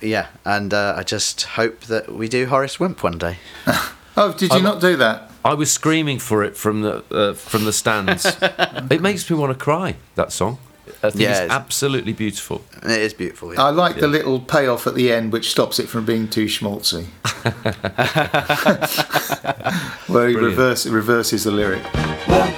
[0.00, 3.38] yeah, and uh, I just hope that we do Horace Wimp one day.
[4.16, 5.30] Oh, did you I'm- not do that?
[5.46, 8.24] I was screaming for it from the uh, from the stands.
[8.90, 9.96] it makes me want to cry.
[10.14, 10.56] That song.
[11.02, 12.62] I think Yeah, it's it's- absolutely beautiful.
[12.82, 13.52] It is beautiful.
[13.52, 13.62] yeah.
[13.62, 17.04] I like the little payoff at the end, which stops it from being too schmaltzy.
[20.08, 21.82] Where he reverse, reverses the lyric.
[22.26, 22.50] Well,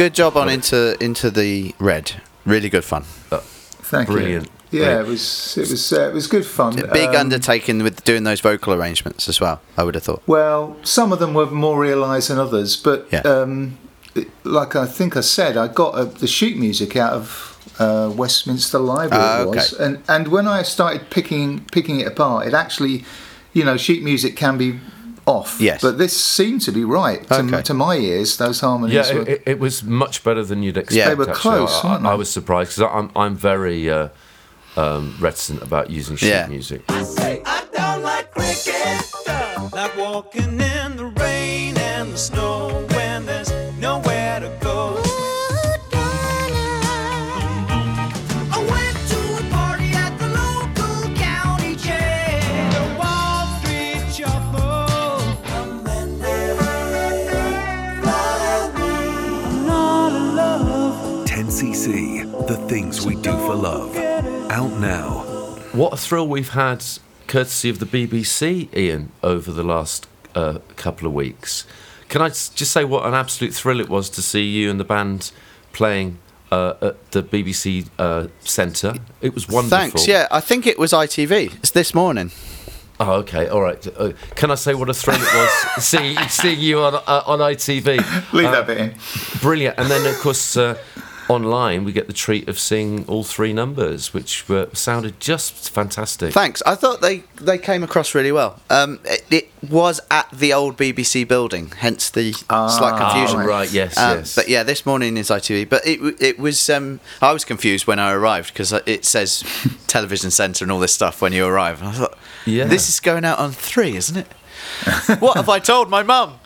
[0.00, 2.22] Good job on into into the red.
[2.46, 3.02] Really good fun.
[3.02, 4.46] Thank Brilliant.
[4.46, 4.78] you.
[4.80, 5.06] Yeah, Brilliant.
[5.08, 6.78] it was it was uh, it was good fun.
[6.78, 9.60] A big Um, undertaking with doing those vocal arrangements as well.
[9.76, 10.22] I would have thought.
[10.26, 13.20] Well, some of them were more realised than others, but Yeah.
[13.20, 13.76] um,
[14.42, 18.78] like I think I said, I got uh, the sheet music out of uh, Westminster
[18.78, 19.42] Library.
[19.42, 19.84] It was, okay.
[19.84, 23.04] and and when I started picking picking it apart, it actually,
[23.52, 24.80] you know, sheet music can be
[25.30, 25.60] off.
[25.60, 25.80] Yes.
[25.82, 27.62] but this seemed to be right to, Okay.
[27.62, 28.36] to my ears.
[28.36, 28.94] Those harmonies.
[28.94, 31.08] Yeah, were, it, it, it was much better than you'd expect.
[31.08, 31.40] They were actually.
[31.40, 34.08] close, I, weren't I, I was surprised because I'm I'm very uh,
[34.76, 36.46] um, reticent about using sheet Yeah.
[36.48, 36.80] music.
[36.90, 37.60] Say, I
[63.50, 63.96] for love.
[64.48, 65.22] Out now.
[65.72, 66.84] What a thrill we've had,
[67.26, 71.66] courtesy of the BBC, Iain, over the last uh, couple of weeks.
[72.08, 74.84] Can I just say what an absolute thrill it was to see you and the
[74.84, 75.32] band
[75.72, 76.18] playing
[76.52, 78.94] uh, at the BBC uh, Centre?
[79.20, 79.78] It was wonderful.
[79.78, 80.06] Thanks.
[80.06, 81.56] Yeah, I think it was ITV.
[81.56, 82.30] It's this morning.
[83.00, 83.48] Oh, okay.
[83.48, 83.84] All right.
[83.98, 87.40] Uh, can I say what a thrill it was seeing, seeing you on uh, on
[87.40, 88.32] ITV?
[88.32, 88.94] leave Uh, that bit in.
[89.40, 89.76] Brilliant.
[89.78, 90.76] And then, of course, uh,
[91.30, 96.32] online we get the treat of seeing all three numbers, which were, sounded just fantastic.
[96.32, 96.62] Thanks.
[96.66, 98.60] I thought they, they came across really well.
[98.68, 103.40] Um, it, it was at the old BBC building, hence the slight confusion.
[103.40, 103.72] Ah, right.
[103.72, 103.96] Yes.
[103.96, 104.34] Um, yes.
[104.34, 105.68] But yeah, this morning is ITV.
[105.68, 109.44] But it it was um, I was confused when I arrived because it says
[109.86, 111.80] television centre and all this stuff when you arrive.
[111.80, 112.64] And I thought, Yeah.
[112.64, 114.26] this is going out on three, isn't it?
[115.20, 116.38] what have I told my mum?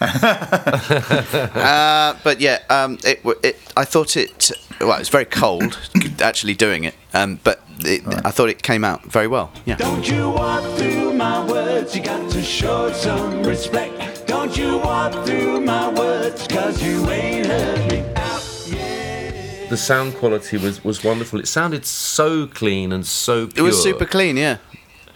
[1.54, 3.56] uh, but yeah, um, it, it.
[3.76, 4.50] I thought it.
[4.80, 5.78] Well, it's very cold
[6.20, 9.52] actually doing it, um, but it, I thought it came out very well.
[9.66, 9.76] Yeah.
[9.76, 14.26] Don't you walk through my words, you got to show some respect.
[14.26, 18.00] Don't you walk through my words, cause you ain't heard me
[19.70, 21.38] the sound quality was, was wonderful.
[21.38, 24.58] It sounded so clean and so It was super clean, yeah.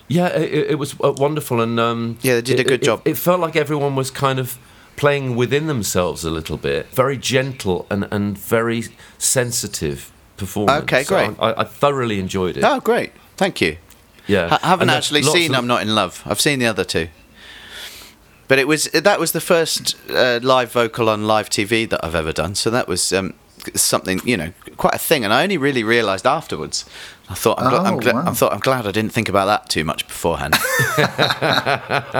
[0.08, 3.02] Yeah, it, it was uh, wonderful, and um, Yeah, they did a good it- job.
[3.04, 4.58] It, felt like everyone was kind of
[4.96, 8.84] playing within themselves a little bit, very gentle and, and very
[9.18, 10.82] sensitive performance.
[10.84, 11.36] Okay, So great.
[11.40, 12.64] I, I thoroughly enjoyed it.
[12.64, 13.12] Oh, great.
[13.36, 13.76] Thank you.
[14.26, 16.22] yeah, I haven't actually seen I'm Not in Love.
[16.24, 17.08] I've seen the other two.
[18.46, 22.14] But it was that was the first uh, live vocal on live TV that I've
[22.14, 22.54] ever done.
[22.54, 23.34] So that was um,
[23.74, 25.24] something, you know, quite a thing.
[25.24, 26.84] And I only really realised afterwards.
[27.28, 28.24] I thought I'm, gl- I'm, Oh, gl- wow.
[28.26, 30.52] I thought I'm glad I didn't think about that too much beforehand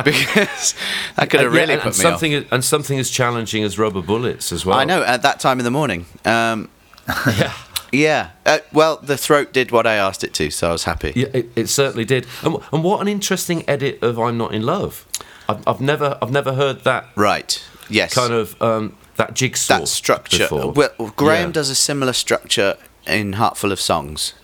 [0.04, 0.74] because
[1.16, 2.44] that could have And, yeah, really and, put and me something off.
[2.52, 4.78] and something as challenging as rubber bullets as well.
[4.78, 6.06] I know at that time in the morning.
[6.24, 6.68] Um,
[7.92, 8.30] yeah.
[8.46, 11.12] Uh, well, the throat did what I asked it to, so I was happy.
[11.14, 12.26] Yeah, it, it certainly did.
[12.42, 15.06] And, and what an interesting edit of "I'm Not in Love."
[15.48, 17.62] I've, I've never, I've never heard that Right.
[17.90, 18.14] Yes.
[18.14, 20.38] kind of um, that jigsaw that structure.
[20.48, 20.72] before.
[20.72, 21.52] Well, Graham Yeah.
[21.52, 24.34] does a similar structure in Heart Full of Songs.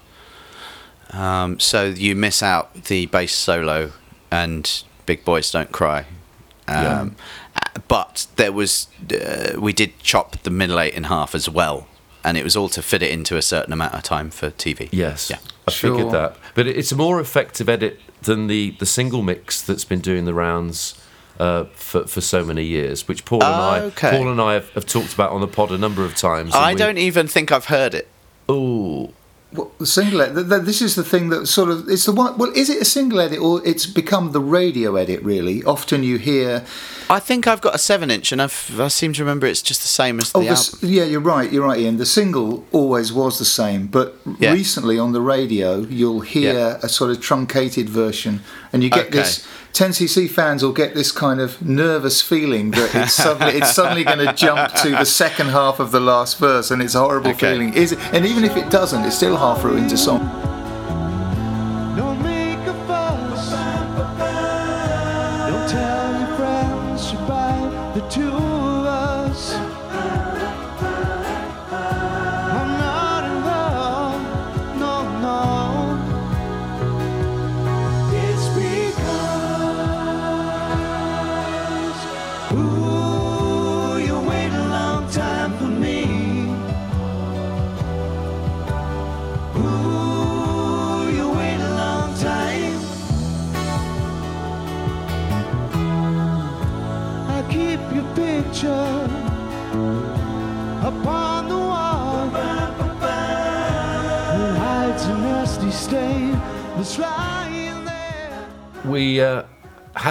[1.13, 3.93] Um, so you miss out the bass solo
[4.31, 6.05] and Big Boys Don't Cry.
[6.69, 7.17] Um,
[7.57, 11.89] uh, But there was, uh, we did chop the middle eight in half as well,
[12.23, 14.89] and it was all to fit it into a certain amount of time for TV.
[14.93, 15.39] Yes, Yeah.
[15.67, 15.97] I Sure.
[15.97, 16.37] figured that.
[16.55, 20.35] But it's a more effective edit than the, the single mix that's been doing the
[20.35, 20.95] rounds
[21.41, 24.11] uh, for, for so many years, which Paul and I Okay.
[24.11, 26.55] Paul and I have, have talked about on the pod a number of times.
[26.55, 28.07] I we- don't even think I've heard it.
[28.49, 29.13] Oh.
[29.53, 30.37] Well, the single edit.
[30.37, 32.39] th- th- This is the thing that sort of it's the one.
[32.39, 35.21] Well, is it a single edit or it's become the radio edit?
[35.25, 36.65] Really, often you hear.
[37.09, 39.83] I think I've got a seven inch, and I've, I seem to remember it's just
[39.83, 40.79] the same as the Oh, the, album.
[40.83, 41.51] yeah, you're right.
[41.53, 41.97] You're right, Iain.
[41.97, 44.53] The single always was the same, but Yeah.
[44.53, 46.79] recently on the radio, you'll hear Yeah.
[46.85, 49.19] a sort of truncated version, and you get Okay.
[49.19, 49.45] this.
[49.73, 54.19] 10cc fans will get this kind of nervous feeling that it's suddenly it's suddenly going
[54.19, 57.53] to jump to the second half of the last verse, and it's a horrible Okay.
[57.53, 57.75] feeling.
[57.75, 57.99] Is it?
[58.13, 60.21] And even if it doesn't, it's still half through into song.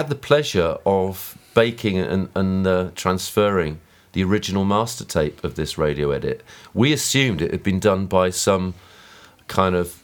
[0.00, 3.80] Had the pleasure of baking and, and uh, transferring
[4.12, 6.42] the original master tape of this radio edit.
[6.72, 8.72] We assumed it had been done by some
[9.46, 10.02] kind of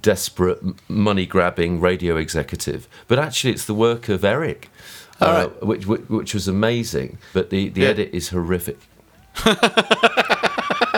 [0.00, 4.70] desperate money grabbing radio executive, but actually it's the work of Eric,
[5.20, 7.18] uh, which, which which was amazing.
[7.34, 7.88] But the, the Yeah.
[7.88, 8.78] edit is horrific.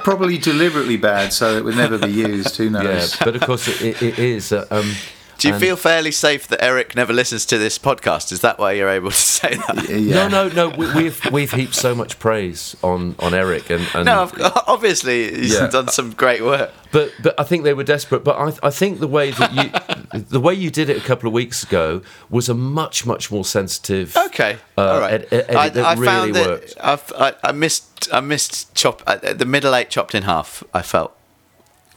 [0.05, 2.57] Probably deliberately bad, so it would never be used.
[2.57, 3.16] Who Yeah, knows?
[3.16, 4.53] but of course it, it, it is.
[4.53, 4.93] Uh, um,
[5.40, 8.31] Do you and- feel fairly safe that Eric never listens to this podcast?
[8.31, 9.88] Is that why you're able to say that?
[9.88, 10.29] Yeah.
[10.29, 10.76] No, no, no.
[10.76, 14.31] We, we've we've heaped so much praise on, on Eric and, and No,
[14.66, 15.68] obviously he's Yeah.
[15.68, 16.70] done some great work.
[16.92, 18.22] But but I think they were desperate.
[18.24, 21.26] But I I think the way that you the way you did it a couple
[21.26, 24.16] of weeks ago was a much much more sensitive.
[24.16, 25.12] Okay, Uh, all right.
[25.14, 26.74] ed- ed- edit I, that I really found that worked.
[26.81, 30.62] I've, I, I missed I missed chop uh, the middle eight chopped in half.
[30.74, 31.16] I felt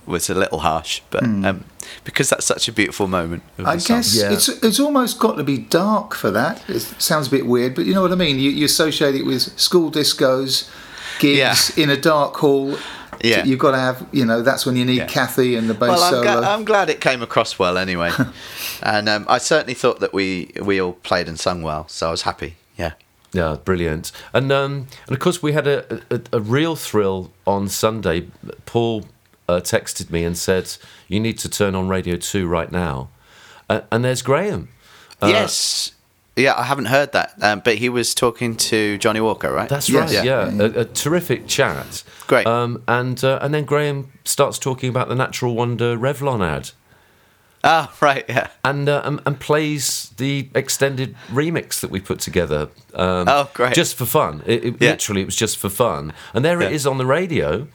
[0.06, 1.63] was a little harsh, but um,
[2.03, 3.43] because that's such a beautiful moment.
[3.58, 3.65] Of.
[3.65, 4.32] I the guess Yeah.
[4.32, 6.62] it's it's almost got to be dark for that.
[6.69, 8.39] It sounds a bit weird, but you know what I mean.
[8.39, 10.69] You, you associate it with school discos,
[11.19, 11.38] gigs
[11.77, 11.84] Yeah.
[11.84, 12.77] in a dark hall.
[13.21, 13.45] Yeah.
[13.45, 15.06] you've got to have you know that's when you need Yeah.
[15.08, 16.23] Kathy and the bass Well, I'm, solo.
[16.41, 18.12] gla- I'm glad it came across well anyway,
[18.84, 22.12] and um, I certainly thought that we we all played and sung well, so I
[22.12, 22.56] was happy.
[22.77, 22.93] Yeah.
[23.32, 24.12] Yeah, brilliant.
[24.34, 28.27] And um, and of course we had a, a, a real thrill on Sunday.
[28.65, 29.06] Paul
[29.49, 30.75] uh, texted me and said,
[31.08, 33.10] "You need to turn on Radio Two right now."
[33.69, 34.69] Uh, and there's Graham.
[35.21, 35.91] Uh, yes.
[36.36, 39.69] Yeah, I haven't heard that, um, but he was talking to Johnnie Walker, right?
[39.69, 40.15] That's Yes.
[40.15, 40.25] right.
[40.25, 40.49] Yeah.
[40.51, 42.03] Yeah, A, a terrific chat.
[42.25, 42.47] Great.
[42.47, 46.71] Um, and uh, and then Graham starts talking about the Natural Wonder Revlon ad.
[47.65, 48.25] Ah, right.
[48.27, 48.47] Yeah.
[48.65, 52.67] and, uh, and and plays the extended remix that we put together.
[52.93, 53.73] Um, Oh, great.
[53.73, 54.41] Just for fun.
[54.45, 54.89] It, it- Yeah.
[54.91, 56.12] Literally, it was just for fun.
[56.34, 56.75] And there it Yeah.
[56.75, 57.67] is on the radio.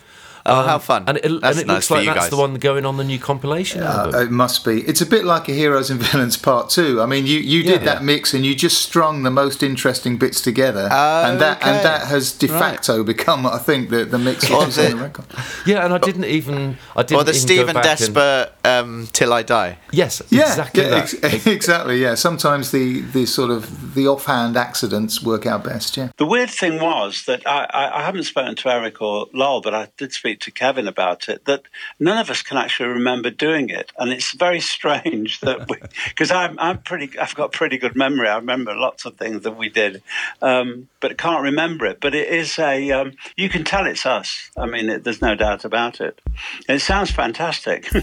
[0.46, 1.04] Oh, how fun!
[1.06, 2.30] And it, and it nice looks like that's guys.
[2.30, 4.22] the one going on the new compilation Uh, album.
[4.22, 4.80] it must be.
[4.82, 7.00] It's a bit like a Heroes and Villains Part Two.
[7.02, 7.94] I mean, you, you did Yeah.
[7.94, 11.70] that mix and you just strung the most interesting bits together, and that Okay.
[11.70, 12.58] and that has de Right.
[12.58, 15.24] facto become, I think, the the mix Or which is on the- the record.
[15.66, 16.78] yeah, and I didn't even.
[16.96, 20.42] I didn't or the even Stephen go and- Desper um, "Till I Die." Yes, Yeah,
[20.48, 21.24] exactly yeah, that.
[21.24, 22.00] ex- exactly.
[22.02, 25.96] Yeah, sometimes the the sort of the offhand accidents work out best.
[25.96, 26.08] Yeah.
[26.16, 29.74] The weird thing was that I, I, I haven't spoken to Eric or Lol, but
[29.74, 31.44] I did speak to Kevin about it.
[31.44, 31.62] That
[31.98, 35.76] none of us can actually remember doing it, and it's very strange that we
[36.08, 38.28] because I'm I'm pretty I've got pretty good memory.
[38.28, 40.02] I remember lots of things that we did,
[40.42, 42.00] um, but can't remember it.
[42.00, 44.50] But it is a um, you can tell it's us.
[44.56, 46.20] I mean, it, there's no doubt about it.
[46.68, 47.88] It sounds fantastic.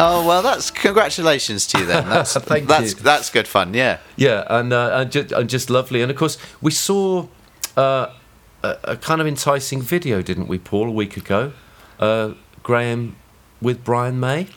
[0.00, 2.08] Oh well, that's congratulations to you then.
[2.08, 3.00] That's Thank that's you.
[3.00, 3.74] that's good fun.
[3.74, 3.98] Yeah.
[4.16, 6.02] Yeah, and, uh, and, just, and just lovely.
[6.02, 7.26] And of course, we saw
[7.76, 8.12] uh,
[8.62, 11.52] a, a kind of enticing video, didn't we, Paul, a week ago?
[11.98, 12.32] Uh,
[12.62, 13.16] Graham
[13.60, 14.48] with Brian May.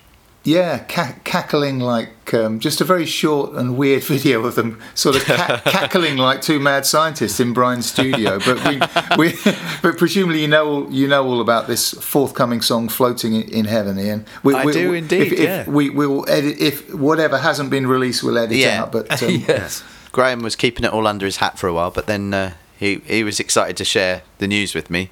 [0.45, 5.15] Yeah, ca- cackling like um, just a very short and weird video of them sort
[5.15, 8.39] of ca- cackling like two mad scientists in Brian's studio.
[8.39, 8.79] But we,
[9.17, 9.33] we,
[9.81, 13.97] but presumably you know you know all about this forthcoming song, "Floating in, in Heaven."
[13.97, 15.61] Iain, we, I do indeed, If, yeah.
[15.61, 18.81] if we we will edit if whatever hasn't been released, we'll edit Yeah.
[18.83, 18.91] out.
[18.91, 19.81] But um, yes.
[20.11, 22.53] Graham was keeping it all under his hat for a while, but then uh,
[22.83, 25.09] he he was excited to share the news with me.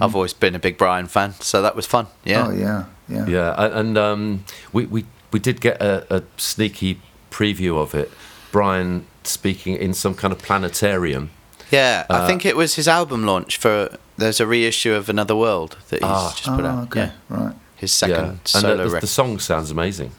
[0.00, 2.06] I've always been a big Brian fan, so that was fun.
[2.24, 2.46] Yeah.
[2.46, 7.00] oh yeah, yeah, Yeah, and um, we, we we did get a, a sneaky
[7.30, 8.10] preview of it.
[8.52, 11.30] Brian speaking in some kind of planetarium.
[11.70, 13.88] Yeah, I Uh, think it was his album launch for.
[14.16, 16.30] There's a reissue of Another World that he's Ah.
[16.36, 16.82] just put Oh, out.
[16.84, 17.54] okay, Yeah, right.
[17.76, 19.02] his yeah, second and solo the, the, record.
[19.02, 20.10] the song sounds amazing.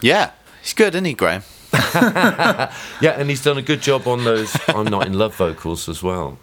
[0.00, 0.30] yeah,
[0.62, 1.42] he's good, isn't he, Graham?
[3.00, 6.02] Yeah, and he's done a good job on those "I'm Not in Love" vocals as
[6.02, 6.38] well.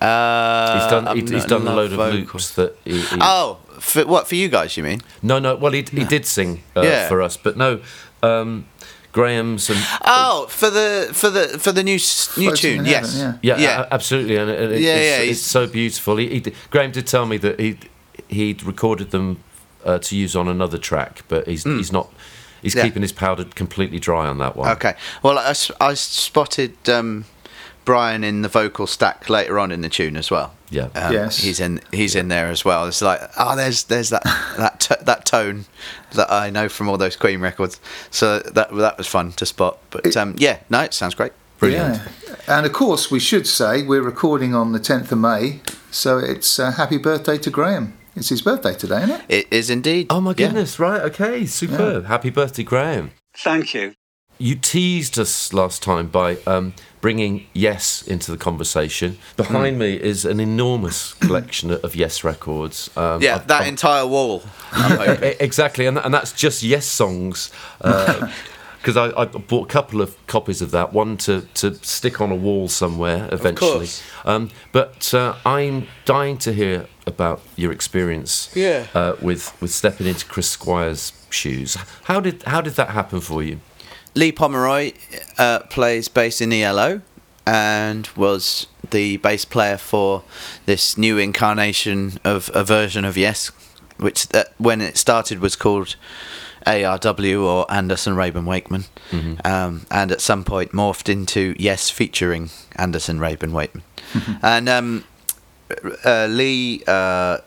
[0.00, 2.32] Uh, He's done he, he's done a load love of vocals.
[2.32, 2.76] loops that.
[2.84, 4.76] He, he- Oh, for, what for you guys?
[4.76, 5.00] You mean?
[5.22, 5.54] no, no.
[5.56, 7.08] Well, he he did sing uh, Yeah.
[7.08, 7.80] for us, but no.
[8.22, 8.66] Um,
[9.12, 12.84] Graham's and Oh, for the for the for the new new Floating tune.
[12.86, 13.16] Yes.
[13.16, 13.82] Heaven, Yeah, Yeah.
[13.82, 16.16] a- absolutely, and, and it, Yeah, it's, yeah, it's he's- so beautiful.
[16.16, 17.78] He, he, did- Graham did tell me that he
[18.28, 19.38] he'd recorded them
[19.84, 22.12] uh, to use on another track, but he's he's not.
[22.64, 22.74] He's.
[22.74, 22.82] Yeah.
[22.82, 24.68] keeping his powder completely dry on that one.
[24.70, 24.94] Okay.
[25.22, 27.24] Well, I, I spotted um,
[27.84, 30.54] Brian in the vocal stack later on in the tune as well.
[30.70, 30.88] Yeah.
[30.94, 31.38] Um, Yes.
[31.38, 32.86] he's in he's in there as well.
[32.86, 34.24] It's like oh, there's there's that
[34.58, 35.66] that t- that tone
[36.12, 37.80] that I know from all those Queen records.
[38.10, 39.78] So that that was fun to spot.
[39.90, 41.32] But um, yeah, no, it sounds great.
[41.58, 42.00] Brilliant.
[42.26, 42.34] Yeah.
[42.48, 45.60] And of course, we should say we're recording on the 10th of May,
[45.90, 47.96] so it's uh, happy birthday to Graham.
[48.16, 49.22] It's his birthday today, isn't it?
[49.28, 50.06] It is indeed.
[50.10, 50.34] Oh my Yeah.
[50.46, 50.78] goodness!
[50.78, 51.00] Right.
[51.02, 51.46] Okay.
[51.46, 52.06] Superb.
[52.06, 53.10] Happy birthday, Graham.
[53.36, 53.94] Thank you.
[54.38, 59.16] You teased us last time by um, bringing Yes into the conversation.
[59.36, 62.90] Behind me is an enormous collection of Yes records.
[62.96, 64.42] Um, Yeah, I've- that I've- entire wall.
[64.72, 65.34] I'm hoping.
[65.38, 67.50] Exactly, and, and that's just Yes songs.
[68.84, 72.30] Because I, I bought a couple of copies of that, one to, to stick on
[72.30, 73.70] a wall somewhere eventually.
[73.86, 74.02] course.
[74.26, 78.86] Um, but uh, I'm dying to hear about your experience Yeah.
[78.94, 81.76] uh, with, with stepping into Chris Squire's shoes.
[82.04, 83.60] How did, how did that happen for you?
[84.14, 84.92] Lee Pomeroy
[85.38, 87.02] uh, plays bass in ELO
[87.46, 90.22] and was the bass player for
[90.66, 93.50] this new incarnation of a version of Yes,
[93.98, 95.96] which uh, when it started was called
[96.66, 98.84] ARW or Anderson Rabin Wakeman,
[99.44, 103.84] um, and at some point morphed into Yes featuring Anderson Rabin Wakeman.
[104.42, 105.04] and um,
[106.04, 107.38] uh, Lee uh,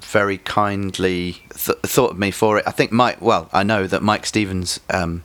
[0.00, 2.64] very kindly th- thought of me for it.
[2.66, 3.20] I think Mike.
[3.20, 5.22] Well, I know that Mike Stevens, um,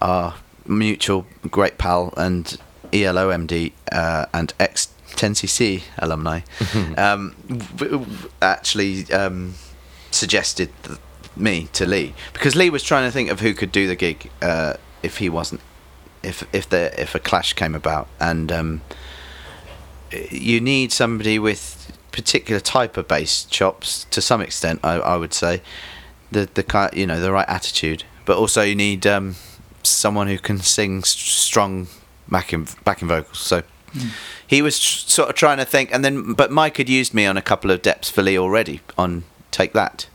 [0.00, 0.34] our
[0.66, 2.56] mutual great pal and
[2.92, 6.40] ELO MD uh, and ex 10cc alumni,
[6.96, 8.06] um, w- w-
[8.40, 9.54] actually um,
[10.10, 10.98] suggested th-
[11.36, 14.30] me to Lee because Lee was trying to think of who could do the gig
[14.42, 15.60] uh, if he wasn't.
[16.22, 18.80] If if the if a clash came about and um,
[20.30, 25.32] you need somebody with particular type of bass chops to some extent I, I would
[25.32, 25.62] say.
[26.32, 28.04] The the ki- you know the right attitude.
[28.24, 29.36] But also you need um,
[29.82, 31.88] someone who can sing strong
[32.28, 33.38] backing backing vocals.
[33.38, 33.62] So
[34.46, 37.26] he was tr- sort of trying to think and then but Mike had used me
[37.26, 40.06] on a couple of depths for Lee already on take that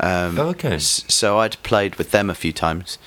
[0.00, 0.74] um, Okay.
[0.76, 2.98] s- so I'd played with them a few times.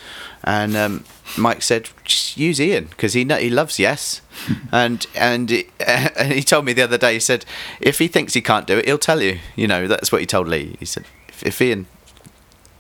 [0.44, 1.04] And um,
[1.38, 4.22] Mike said just use Iain because he he loves yes.
[4.72, 7.46] And and it, and he told me the other day he said
[7.82, 9.40] if he thinks he can't do it he'll tell you.
[9.56, 10.76] You know that's what he told Lee.
[10.80, 11.88] He said if, if Iain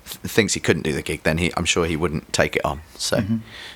[0.05, 2.81] thinks he couldn't do the gig then he I'm sure he wouldn't take it on.
[2.97, 3.23] So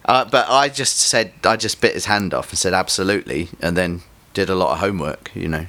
[0.06, 3.50] uh, but I just said I just bit his hand off and said absolutely.
[3.62, 4.02] And then
[4.36, 5.66] did a lot of homework you know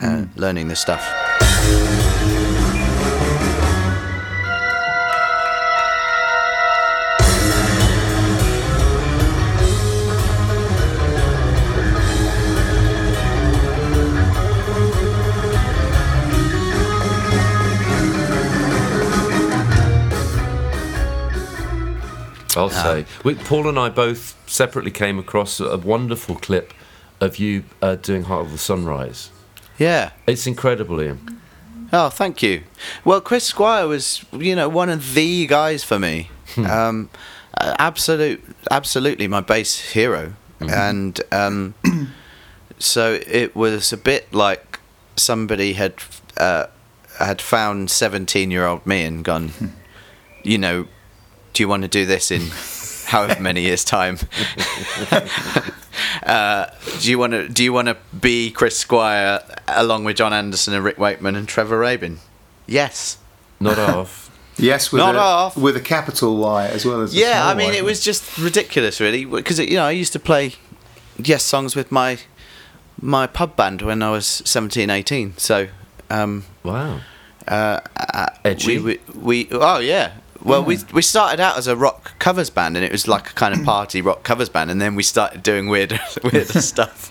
[0.00, 1.04] uh, learning this stuff
[22.56, 23.04] I'll say.
[23.24, 26.72] We, Paul and I both separately came across a wonderful clip
[27.20, 29.30] of you uh, doing Heart of the Sunrise.
[29.78, 31.40] yeah It's incredible, Iain.
[31.92, 32.62] Oh, thank you.
[33.04, 36.30] Well, Chris Squire was, you know, one of the guys for me.
[36.56, 37.10] um,
[37.60, 41.74] uh, absolute, absolutely my bass hero, and um,
[42.78, 44.78] so it was a bit like
[45.16, 45.94] somebody had
[46.36, 46.66] uh,
[47.18, 49.52] had found seventeen-year-old me and gone,
[50.44, 50.86] you know,
[51.52, 52.42] do you want to do this in
[53.06, 54.18] however many years' time?
[56.22, 56.66] uh,
[57.00, 60.74] do you want to do you want to be Chris Squire along with Jon Anderson
[60.74, 62.18] and Rick Wakeman and Trevor Rabin?
[62.66, 63.18] Yes.
[63.58, 64.26] Not off.
[64.56, 65.56] Yes, with Not a, off.
[65.56, 67.76] with a capital Y as well as a Yeah, small I mean, Y.
[67.78, 70.52] it was just ridiculous, really, because you know I used to play
[71.16, 72.18] yes songs with my
[73.00, 75.38] my pub band when I was 17, 18.
[75.38, 75.68] So,
[76.10, 77.00] um, Wow.
[77.48, 78.78] uh, uh, Edgy?
[78.78, 80.12] We, we, we oh yeah.
[80.42, 83.34] Well, we we started out as a rock covers band, and it was like a
[83.34, 85.98] kind of party rock covers band, and then we started doing weird
[86.32, 87.10] weird stuff.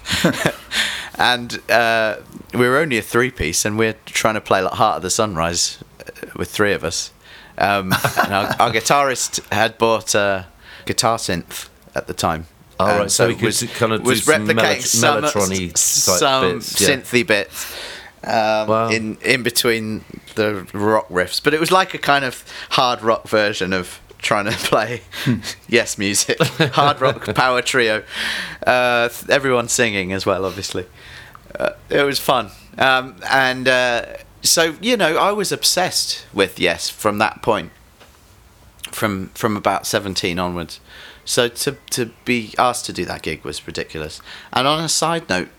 [1.19, 2.17] and uh,
[2.53, 5.09] we were only a three piece, and we're trying to play like Heart of the
[5.09, 7.11] Sunrise uh, with three of us.
[7.57, 10.47] Um, and our, our guitarist had bought a
[10.85, 12.47] guitar synth at the time.
[12.79, 16.79] Oh, right, so he could kind of do was some replicating mellot- some, some bits,
[16.79, 16.87] yeah.
[16.87, 17.75] synthy bits
[18.23, 18.89] um, Wow.
[18.89, 20.03] in in between
[20.35, 24.45] the rock riffs, but it was like a kind of hard rock version of trying
[24.45, 25.01] to play
[25.67, 26.37] yes music,
[26.73, 28.03] hard rock power trio.
[28.67, 30.85] Uh, everyone singing as well, obviously.
[31.59, 34.05] Uh, it was fun, um, and uh,
[34.41, 37.71] so you know, I was obsessed with yes from that point,
[38.91, 40.79] from from about seventeen onwards.
[41.25, 44.21] So to to be asked to do that gig was ridiculous.
[44.53, 45.49] And on a side note,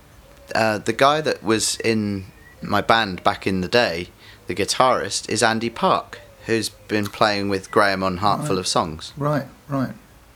[0.54, 2.26] uh, the guy that was in
[2.62, 4.08] my band back in the day,
[4.46, 9.12] the guitarist, is Andy Park, who's been playing with Graham on Heart Full of Songs.
[9.16, 9.92] right, right.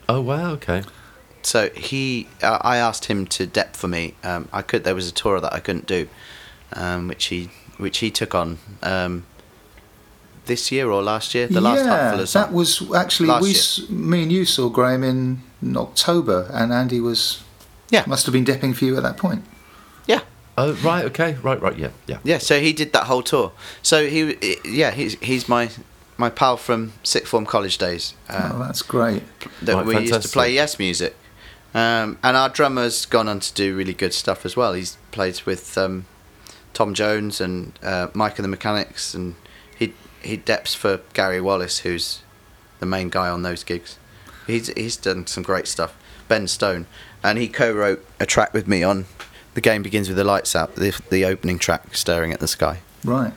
[0.08, 0.50] Oh wow.
[0.52, 0.82] Okay.
[1.42, 4.14] So he, uh, I asked him to dep for me.
[4.22, 4.84] Um, I could.
[4.84, 6.08] There was a tour that I couldn't do,
[6.74, 9.24] um, which he which he took on um,
[10.46, 11.46] this year or last year.
[11.46, 12.46] The last yeah, Heart Full of Songs.
[12.46, 13.56] that was actually Last we, year.
[13.58, 15.42] s- me and you saw Graham in
[15.76, 17.42] October, and Andy was
[17.90, 18.04] Yeah.
[18.06, 19.42] must have been dipping for you at that point.
[20.56, 20.64] Yeah.
[20.64, 21.04] Oh right.
[21.06, 21.34] Okay.
[21.42, 21.60] Right.
[21.60, 21.76] Right.
[21.76, 21.90] Yeah.
[22.06, 22.18] Yeah.
[22.24, 23.52] Yeah, so he did that whole tour.
[23.82, 25.70] So he, yeah, he's he's my
[26.16, 28.14] my pal from sixth form college days.
[28.30, 29.22] oh, Uh, that's great.
[29.62, 31.16] that Right, we used to play yes music,
[31.74, 34.74] um, and our drummer's gone on to do really good stuff as well.
[34.74, 36.06] He's played with um,
[36.72, 39.34] Tom Jones and uh, Mike and the Mechanics, and
[39.76, 39.92] he
[40.22, 42.20] he deps for Gary Wallis, who's
[42.78, 43.98] the main guy on those gigs.
[44.46, 45.96] He's he's done some great stuff.
[46.28, 46.86] Ben Stone,
[47.22, 49.06] and he co-wrote a track with me on
[49.54, 52.80] "The Game Begins with the Lights Out," the the opening track, "Staring at the Sky."
[53.04, 53.32] Right.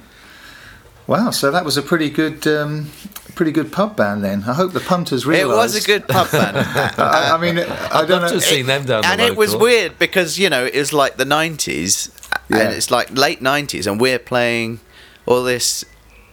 [1.07, 2.91] Wow, so that was a pretty good, um,
[3.33, 4.43] pretty good pub band then.
[4.45, 5.73] I hope the punters realised.
[5.73, 6.57] It was a good pub band.
[6.97, 8.27] I, I mean, I don't love know.
[8.27, 10.91] to have seen them down the and it was weird because you know it was
[10.91, 12.11] like the 90s
[12.49, 12.57] Yeah.
[12.57, 14.81] and it's like late 90s and we're playing
[15.25, 15.85] all this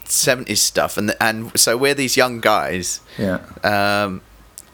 [0.07, 3.39] 70s stuff and and so we're these young guys Yeah.
[3.62, 4.22] um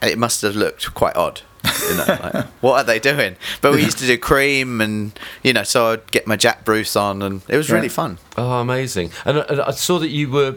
[0.02, 2.04] it must have looked quite odd you know
[2.34, 5.92] like, what are they doing but we used to do cream and you know so
[5.92, 7.74] i'd get my jack bruce on and it was Yeah.
[7.76, 9.10] really fun Oh, amazing!
[9.26, 10.54] And, I- and I saw that you were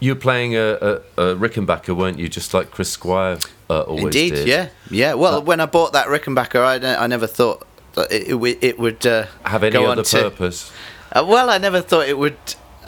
[0.00, 2.28] you were playing a, a, a Rickenbacker, weren't you?
[2.28, 3.38] Just like Chris Squire
[3.70, 4.46] uh, always indeed did.
[4.48, 6.74] yeah yeah well when i bought that rickenbacker i,
[7.04, 10.70] I never thought that it, it, would- it would uh, Have any other to, purpose?
[11.12, 12.36] Uh, well, I never thought it would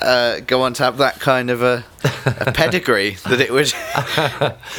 [0.00, 1.84] uh, go on to have that kind of a,
[2.26, 3.72] a pedigree that it would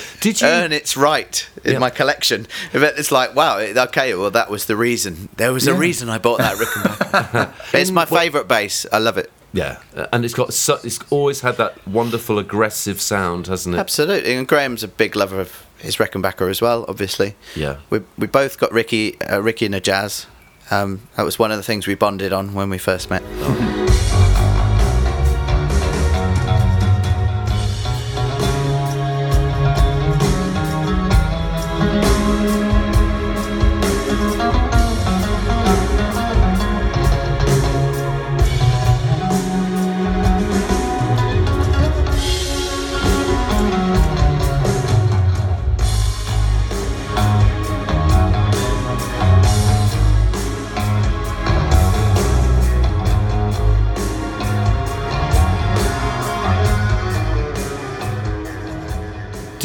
[0.22, 0.48] Did you?
[0.48, 1.80] earn its right in Yeah.
[1.80, 2.48] my collection.
[2.74, 5.30] It's like, wow, it- okay, well, that was the reason.
[5.38, 7.54] There was a reason I bought that Rickenbacker.
[7.74, 8.86] it's my favourite bass.
[8.92, 9.32] I love it.
[9.54, 9.80] yeah,
[10.14, 13.80] and it's got su- it's always had that wonderful aggressive sound, hasn't it?
[13.80, 14.34] Absolutely.
[14.36, 17.36] And Graham's a big lover of his Rickenbacker as well, obviously.
[17.56, 17.78] Yeah.
[17.90, 20.28] We, we both got Ricky, uh, Ricky in a jazz.
[20.70, 23.24] Um, that was one of the things we bonded on when we first met.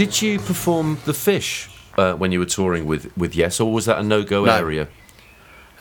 [0.02, 3.84] Did you perform the fish uh, when you were touring with with Yes, or was
[3.84, 4.52] that a no go No.
[4.56, 4.88] area?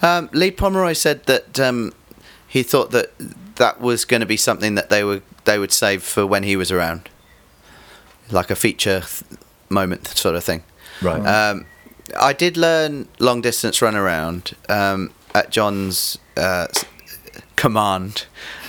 [0.04, 1.92] Um, Lee Pomeroy said that um,
[2.48, 3.08] he thought that
[3.56, 6.56] that was going to be something that they were they would save for when he
[6.56, 7.10] was around,
[8.30, 9.24] like a feature th-
[9.70, 10.62] moment sort of thing.
[11.02, 11.26] Right.
[11.26, 11.66] Um,
[12.20, 16.68] I did learn long distance run around um, at Jon's uh,
[17.62, 18.26] command.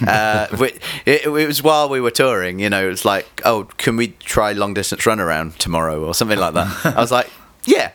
[0.06, 0.46] Uh,
[1.06, 2.60] it, it was while we were touring.
[2.60, 6.14] You know, it was like, oh, can we try long distance run around tomorrow or
[6.14, 6.86] something like that?
[6.96, 7.30] I was like,
[7.64, 7.92] yeah.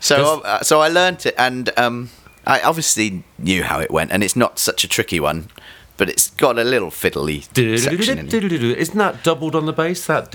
[0.00, 2.10] So, uh, so I learned it, and um,
[2.44, 5.48] I obviously knew how it went, and it's not such a tricky one,
[5.96, 7.42] but it's got a little fiddly
[7.78, 8.76] section in.
[8.76, 10.06] Isn't that doubled on the bass?
[10.06, 10.34] That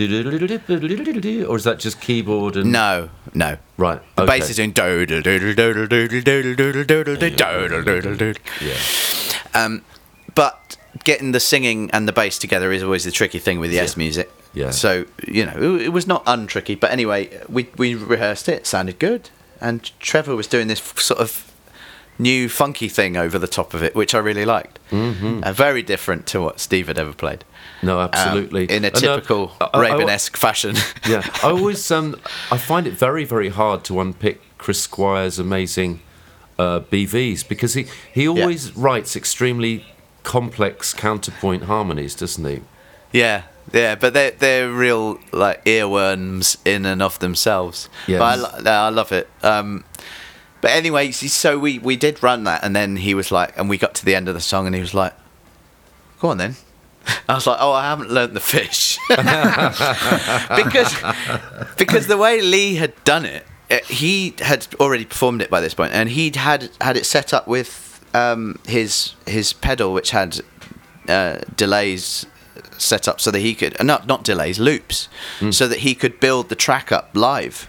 [1.48, 3.58] or is that just keyboard and No, no.
[3.78, 4.02] Right.
[4.16, 4.40] The okay.
[4.40, 8.34] bass is doing do do do do do do do do do do do do.
[8.62, 9.80] Yeah.
[10.34, 13.78] But getting the singing and the bass together is always the tricky thing with the
[13.78, 14.32] yes music.
[14.54, 14.72] Yeah.
[14.72, 19.30] So you know, it, was not untricky, but anyway, we we rehearsed it sounded good,
[19.60, 21.51] and Trevor was doing this sort of
[22.22, 24.80] new funky thing over the top of it, which I really liked.
[24.92, 25.44] Mm-hmm.
[25.44, 27.44] Uh, very different to what Steve had ever played.
[27.84, 28.66] No, Um, absolutely.
[28.70, 30.76] in a uh, typical I- I- Rabin-esque fashion.
[31.10, 32.16] yeah, I always um,
[32.52, 36.00] I find it very very hard to unpick Chris Squire's amazing
[36.60, 39.84] uh, BVs because he he always writes extremely
[40.24, 42.62] complex counterpoint harmonies, doesn't he?
[43.12, 43.44] Yeah,
[43.74, 47.90] yeah, but they're they're real like earworms in and of themselves.
[48.08, 48.20] Yes.
[48.20, 49.28] but I, I love it.
[49.42, 49.84] Um,
[50.62, 53.78] but anyway, so we we did run that, and then he was like, and we
[53.78, 55.14] got to the end of the song, and he was like,
[56.20, 56.56] "Go on then."
[57.30, 58.98] I was like, "Oh, I haven't learnt the fish,"
[60.56, 60.96] because
[61.78, 65.74] because the way Lee had done it, eh, he had already performed it by this
[65.74, 70.42] point, and he'd had had it set up with um, his his pedal, which had
[71.08, 72.26] uh, delays
[72.78, 75.10] set up so that he could uh, not not delays loops,
[75.52, 77.68] so that he could build the track up live.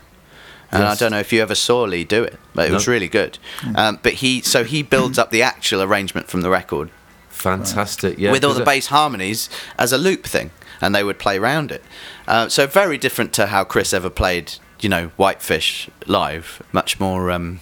[0.73, 0.97] And Yes.
[0.97, 3.39] I don't know if you ever saw Lee do it, but it was really good.
[3.75, 6.91] Um, but he so he builds up the actual arrangement from the record
[7.29, 8.31] Fantastic, yeah.
[8.33, 10.51] with all the bass harmonies as a loop thing,
[10.81, 11.83] and they would play around it.
[12.27, 16.63] Uh, so very different to how Chris ever played, you know, Whitefish live.
[16.73, 17.61] Much more um,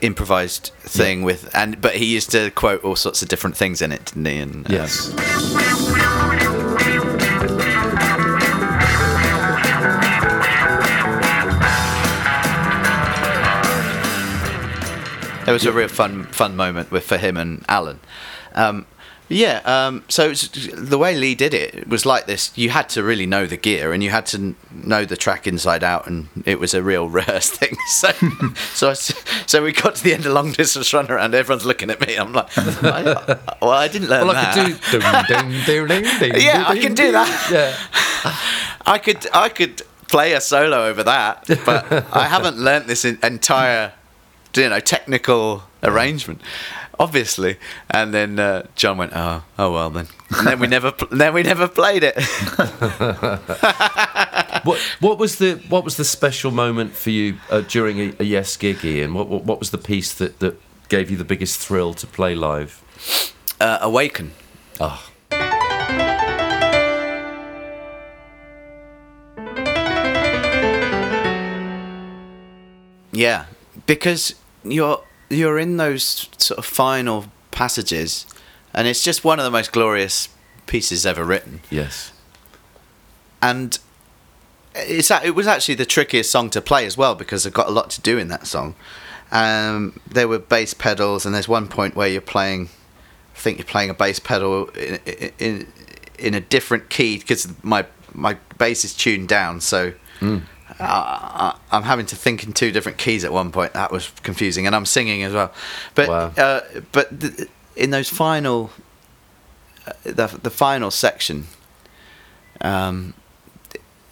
[0.00, 3.92] improvised thing with, and but he used to quote all sorts of different things in
[3.92, 4.38] it, didn't he?
[4.38, 6.23] And, um,
[15.46, 18.00] It was a real fun fun moment with for him and Alan.
[18.54, 18.86] Um,
[19.26, 22.52] yeah, um, so the way Lee did it, it was like this.
[22.56, 25.82] You had to really know the gear, and you had to know the track inside
[25.82, 27.74] out, and it was a real rehearsed thing.
[27.88, 28.10] So,
[28.74, 28.94] so, I
[29.46, 31.34] so we got to the end of long distance run around.
[31.34, 32.16] Everyone's looking at me.
[32.16, 34.54] I'm like, I, well, I didn't learn Well, I that.
[34.54, 35.00] could do.
[35.00, 37.50] ding, ding, ding, ding, ding, Yeah, I can do that.
[37.50, 37.74] Yeah.
[38.86, 43.92] I could I could play a solo over that, but I haven't learnt this entire,
[44.56, 46.40] you know, technical arrangement,
[46.98, 47.56] obviously.
[47.90, 51.34] And then uh, Jon went, "Oh, oh well then." And then we never pl- then
[51.34, 52.16] we never played it.
[54.64, 58.24] What What was the What was the special moment for you uh, during a, a
[58.24, 59.12] Yes gig, Iain?
[59.12, 62.34] What, what What was the piece that that gave you the biggest thrill to play
[62.34, 62.80] live?
[63.60, 64.32] Uh, Awaken.
[64.80, 65.06] Oh,
[73.12, 73.46] Yeah,
[73.86, 74.34] because
[74.64, 78.26] you're you're in those sort of final passages,
[78.72, 80.28] and it's just one of the most glorious
[80.66, 81.60] pieces ever written.
[81.70, 82.12] yes.
[83.42, 83.78] and
[84.74, 87.70] it's it was actually the trickiest song to play as well because I've got a
[87.70, 88.74] lot to do in that song.
[89.30, 92.68] Um, there were bass pedals, and there's one point where you're playing.
[93.34, 94.98] I think you're playing a bass pedal in
[95.38, 95.72] in,
[96.18, 99.92] in a different key because my my bass is tuned down, so.
[100.20, 100.42] I,
[100.80, 103.74] I, I'm having to think in two different keys at one point.
[103.74, 105.52] That was confusing, and I'm singing as well.
[105.94, 106.32] But Wow.
[106.36, 106.60] uh,
[106.92, 108.70] but th- in those final
[109.86, 111.46] uh, the the final section,
[112.60, 113.14] um,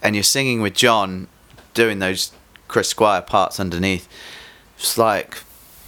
[0.02, 1.28] and you're singing with Jon,
[1.74, 2.32] doing those
[2.68, 4.08] Chris Squire parts underneath.
[4.78, 5.38] It's like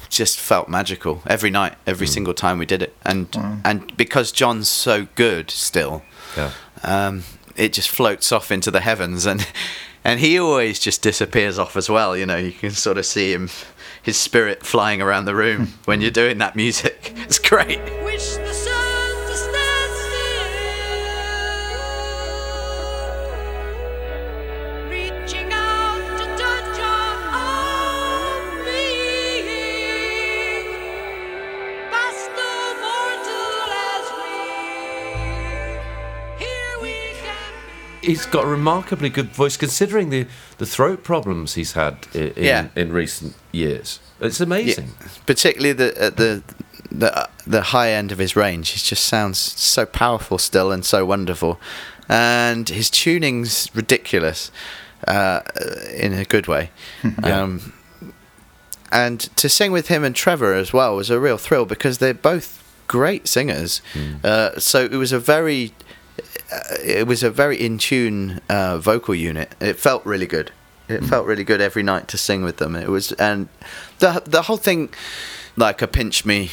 [0.09, 3.29] just felt magical every night, every single time we did it, and
[3.65, 6.03] and because Jon's so good still,
[6.37, 6.53] Yeah.
[6.83, 7.25] um,
[7.57, 9.47] it just floats off into the heavens, and
[10.05, 12.17] and he always just disappears off as well.
[12.17, 13.49] You know, you can sort of see him,
[14.03, 15.73] his spirit flying around the room hmm.
[15.85, 17.13] when you're doing that music.
[17.25, 17.81] It's great.
[38.07, 40.27] He's got a remarkably good voice considering the,
[40.59, 42.69] the throat problems he's had in, in, Yeah.
[42.77, 44.01] in recent years.
[44.21, 44.91] It's amazing.
[45.27, 46.43] particularly the at the
[46.91, 48.71] the uh, the high end of his range.
[48.71, 51.59] He just sounds so powerful still and so wonderful,
[52.09, 54.51] and his tuning's ridiculous,
[55.09, 55.41] uh,
[55.93, 56.71] in a good way.
[57.23, 57.73] um,
[58.93, 62.15] and to sing with him and Trevor as well was a real thrill because they're
[62.15, 63.83] both great singers.
[64.23, 65.84] Uh, so it was a very uh,
[66.83, 69.55] it was a very in tune uh, vocal unit.
[69.61, 70.51] It felt really good.
[70.89, 72.77] It felt really good every night to sing with them.
[72.77, 73.49] It was and
[74.01, 74.91] the the whole thing
[75.57, 76.51] like a pinch me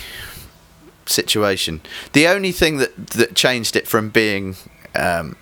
[1.05, 1.81] situation.
[2.13, 4.55] The only thing that that changed it from being
[4.95, 5.35] um,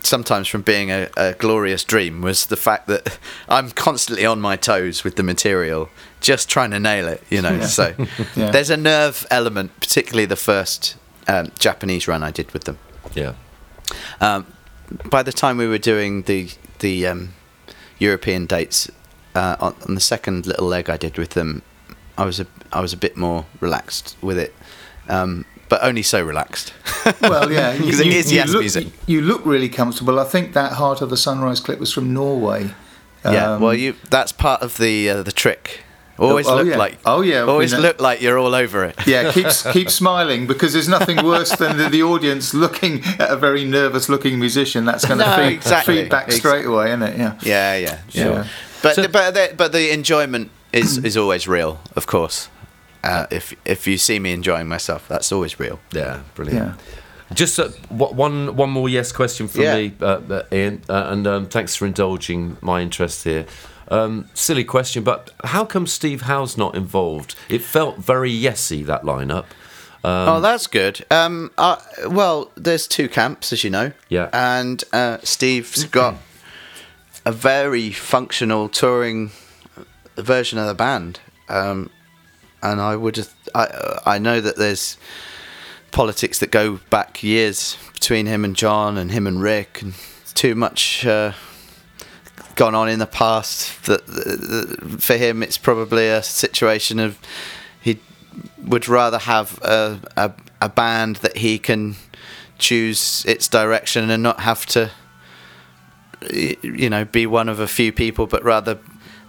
[0.00, 4.56] sometimes from being a, a glorious dream was the fact that I'm constantly on my
[4.56, 5.88] toes with the material,
[6.20, 7.22] just trying to nail it.
[7.30, 7.94] You know, so
[8.36, 8.50] Yeah.
[8.50, 10.96] there's a nerve element, particularly the first
[11.28, 12.78] um, Japanese run I did with them.
[13.14, 13.34] Yeah.
[14.20, 14.46] Um,
[15.10, 17.34] by the time we were doing the the um,
[17.98, 18.90] European dates
[19.34, 21.62] uh, on, on the second little leg I did with them,
[22.18, 24.54] I was a I was a bit more relaxed with it,
[25.08, 26.72] um, but only so relaxed.
[27.20, 28.86] Well, yeah, because it is yes look, music.
[29.06, 30.20] You look really comfortable.
[30.20, 32.70] I think that Heart of the Sunrise clip was from Norway.
[33.24, 35.80] yeah, Um, well, you that's part of the uh, the trick.
[36.22, 36.76] Always oh, look yeah.
[36.76, 38.94] like Oh, yeah, always we know- look like you're all over it.
[39.06, 43.36] yeah, keep keep smiling because there's nothing worse than the, the audience looking at a
[43.36, 44.84] very nervous-looking musician.
[44.84, 46.02] That's going to No, feed, exactly.
[46.02, 47.18] feed back Ex- straight away, isn't it?
[47.18, 47.38] Yeah.
[47.42, 48.32] Yeah, yeah, Sure.
[48.32, 48.46] yeah.
[48.82, 52.48] But the, but the, but the enjoyment is is always real, of course.
[53.04, 55.78] Uh, if if you see me enjoying myself, that's always real.
[55.92, 56.66] Yeah, brilliant.
[56.78, 57.34] Yeah.
[57.34, 59.74] Just uh, one one more yes question from Yeah.
[59.76, 63.46] me, uh, uh, Iain, uh, and um, thanks for indulging my interest here.
[63.92, 67.34] Um, silly question, but how come Steve Howe's not involved?
[67.50, 69.44] It felt very yesy that lineup.
[70.02, 71.04] Um, oh, that's good.
[71.10, 71.76] Um, uh,
[72.08, 73.92] well, there's two camps, as you know.
[74.08, 74.30] Yeah.
[74.32, 76.16] And uh, Steve's got
[77.26, 79.30] a very functional touring
[80.16, 81.20] version of the band,
[81.50, 81.90] um,
[82.62, 83.28] and I would.
[83.54, 84.96] I I know that there's
[85.90, 89.94] politics that go back years between him and Jon and him and Rick, and
[90.34, 91.06] too much.
[91.06, 91.32] Uh,
[92.54, 97.18] gone on in the past that that for him it's probably a situation of
[97.80, 97.98] he
[98.58, 101.96] would rather have a, a, a band that he can
[102.58, 104.90] choose its direction and not have to
[106.30, 108.78] you know be one of a few people but rather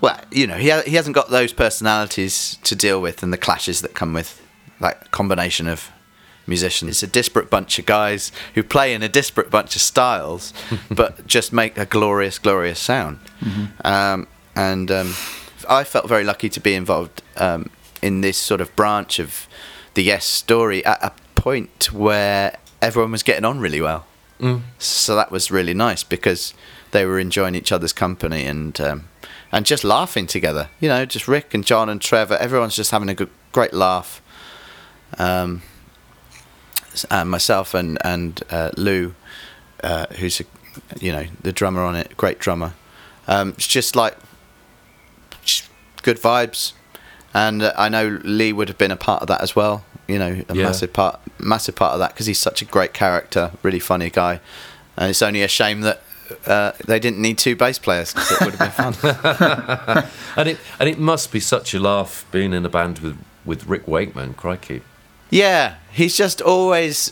[0.02, 3.38] well you know he, ha- he hasn't got those personalities to deal with and the
[3.38, 4.42] clashes that come with
[4.80, 5.92] that combination of
[6.46, 10.54] musicians it's a disparate bunch of guys who play in a disparate bunch of styles
[10.91, 13.20] but just make a glorious glorious sound
[13.84, 15.14] um, and um,
[15.68, 17.70] I felt very lucky to be involved um,
[18.02, 19.48] in this sort of branch of
[19.94, 24.06] the Yes story at a point where everyone was getting on really well.
[24.78, 26.54] So that was really nice because
[26.91, 29.08] they were enjoying each other's company and um,
[29.52, 30.70] and just laughing together.
[30.80, 32.36] You know, just Rick and Jon and Trevor.
[32.36, 34.22] Everyone's just having a good, great laugh.
[35.18, 35.62] Um,
[37.10, 39.14] and myself and and uh, Lou,
[39.84, 40.44] uh, who's a,
[41.00, 42.74] you know the drummer on it, great drummer.
[43.28, 44.18] Um, it's just like
[45.44, 45.70] just
[46.04, 46.74] good vibes,
[47.34, 49.84] and uh, I know Lee would have been a part of that as well.
[50.08, 50.64] You know, a Yeah.
[50.66, 54.39] massive part, massive part of that because he's such a great character, really funny guy,
[54.98, 56.02] and it's only a shame that.
[56.48, 60.06] Uh, they didn't need two bass players because it would have been fun.
[60.38, 63.68] and it and it must be such a laugh being in a band with with
[63.68, 64.34] Rick Wakeman.
[64.34, 64.82] Crikey.
[65.34, 67.12] Yeah, he's just always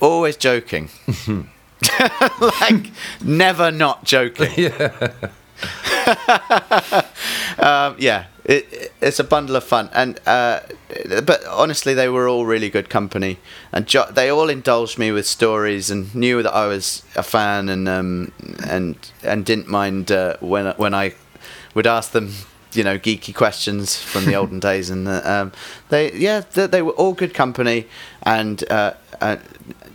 [0.00, 0.88] always joking.
[2.60, 2.90] like
[3.22, 4.50] never not joking.
[4.56, 5.10] Yeah.
[7.58, 10.60] um, yeah, it, it- it's a bundle of fun, and uh,
[11.24, 13.38] but honestly, they were all really good company,
[13.72, 17.68] and jo- they all indulged me with stories and knew that I was a fan,
[17.68, 18.32] and um,
[18.66, 21.14] and and didn't mind uh, when when I
[21.74, 22.32] would ask them.
[22.72, 25.52] You know, geeky questions from the olden days, and uh, um,
[25.88, 27.86] they, yeah, they, they were all good company,
[28.22, 29.36] and uh, uh,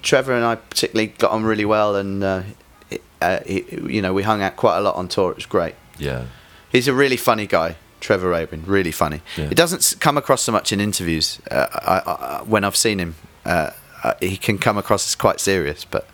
[0.03, 2.43] Trevor and I particularly got on really well, and uh,
[2.89, 5.31] it- uh, he, you know, we hung out quite a lot on tour.
[5.31, 5.75] It was great.
[5.97, 6.25] Yeah.
[6.71, 8.63] He's a really funny guy, Trevor Rabin.
[8.65, 9.21] Really funny.
[9.37, 9.45] Yeah.
[9.45, 11.39] It doesn't come across so much in interviews.
[11.49, 13.15] Uh, I, I, when I've seen him,
[13.45, 13.71] uh,
[14.03, 16.05] uh, he can come across as quite serious, but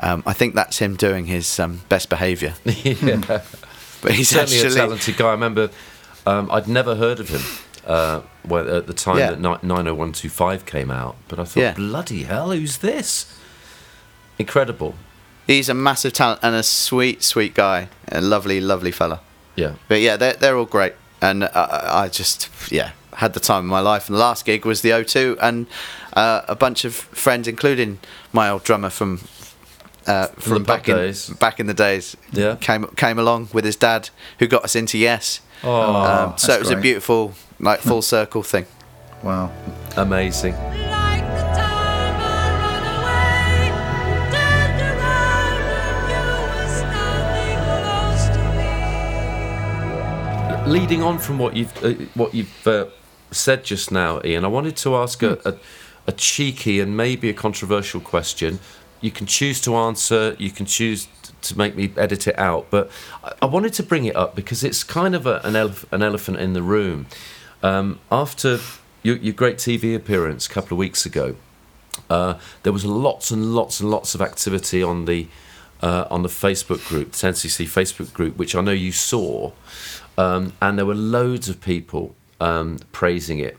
[0.00, 2.54] um, I think that's him doing his um, best behaviour.
[2.64, 3.40] yeah.
[4.06, 5.28] But he's certainly actually a talented guy.
[5.28, 5.68] I remember
[6.26, 7.42] um, I'd never heard of him
[7.84, 9.30] uh, when, at the time Yeah.
[9.30, 11.74] that 90125 came out, but I thought, Yeah.
[11.74, 13.26] bloody hell, who's this?
[14.38, 14.94] Incredible.
[15.46, 17.88] He's a massive talent and a sweet, sweet guy.
[18.12, 19.20] A lovely, lovely fella.
[19.56, 19.72] Yeah.
[19.88, 20.94] But yeah, they're, they're all great.
[21.20, 24.08] And uh, I I just, yeah, had the time of my life.
[24.08, 25.66] And the last gig was the O2 and
[26.12, 27.98] uh, a bunch of friends, including
[28.32, 29.18] my old drummer from.
[30.06, 31.30] Uh, from the back Bug in days.
[31.30, 32.54] back in the days, Yeah.
[32.60, 35.40] came came along with his dad, who got us into Yes.
[35.64, 38.66] Oh, Um, so it was a beautiful, like full circle thing.
[39.22, 39.50] Wow.
[39.96, 40.54] amazing.
[40.54, 43.72] Like the time I run away,
[44.30, 48.42] turned around and you were standing close to
[50.66, 50.70] me.
[50.80, 52.86] Leading on from what you've uh, what you've uh,
[53.32, 55.54] said just now, Iain, I wanted to ask a, a,
[56.06, 58.58] a cheeky and maybe a controversial question.
[59.00, 60.36] You can choose to answer.
[60.38, 61.08] You can choose
[61.42, 62.66] to make me edit it out.
[62.70, 62.90] But
[63.22, 66.02] I, I wanted to bring it up because it's kind of a, an, elef- an
[66.02, 67.06] elephant in the room.
[67.62, 68.58] Um, after
[69.02, 71.36] your, your great TV appearance a couple of weeks ago,
[72.10, 75.28] uh, there was lots and lots and lots of activity on the
[75.82, 79.52] uh, on the Facebook group, the 10cc Facebook group, which I know you saw,
[80.16, 83.58] um, and there were loads of people um, praising it.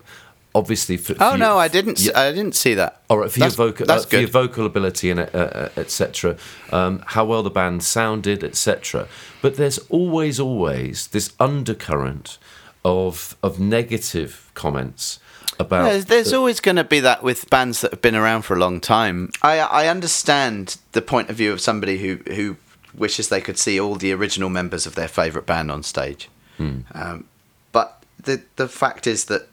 [0.57, 0.97] Obviously.
[0.97, 1.99] For, Oh for no, I didn't.
[2.15, 3.01] I didn't see that.
[3.09, 5.69] All right, for That's- your vocal, that's uh, for your vocal ability and uh, uh,
[5.77, 6.35] etc.
[6.71, 9.07] Um, how well the band sounded, etc.
[9.41, 12.37] But there's always, always this undercurrent
[12.83, 15.19] of of negative comments
[15.59, 15.83] about.
[15.89, 18.59] There's, there's always going to be that with bands that have been around for a
[18.59, 19.29] long time.
[19.41, 22.57] I I understand the point of view of somebody who who
[22.93, 26.29] wishes they could see all the original members of their favourite band on stage.
[26.59, 27.25] Um,
[27.71, 29.47] but the the fact is that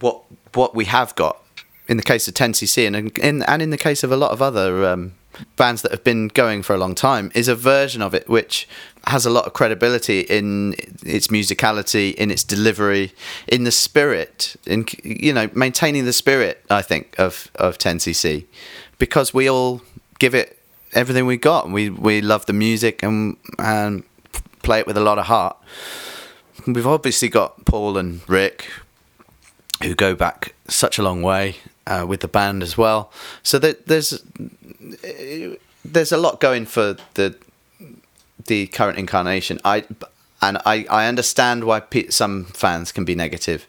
[0.00, 0.22] what
[0.54, 1.42] what we have got
[1.88, 4.42] in the case of 10cc and in and in the case of a lot of
[4.42, 5.14] other um,
[5.56, 8.68] bands that have been going for a long time is a version of it which
[9.06, 10.74] has a lot of credibility in
[11.04, 13.12] its musicality in its delivery
[13.46, 18.44] in the spirit in you know maintaining the spirit I think of of 10cc
[18.98, 19.82] because we all
[20.18, 20.58] give it
[20.92, 21.70] everything we got.
[21.70, 24.04] We we love the music and and
[24.62, 25.56] play it with a lot of heart.
[26.66, 28.66] We've obviously got Paul and Rick
[29.82, 31.56] who go back such a long way
[31.86, 33.10] uh, with the band as well.
[33.42, 34.22] So that there's
[35.84, 37.36] there's a lot going for the
[38.46, 39.60] the current incarnation.
[39.64, 39.84] I
[40.40, 43.66] and I, I understand why pe- some fans can be negative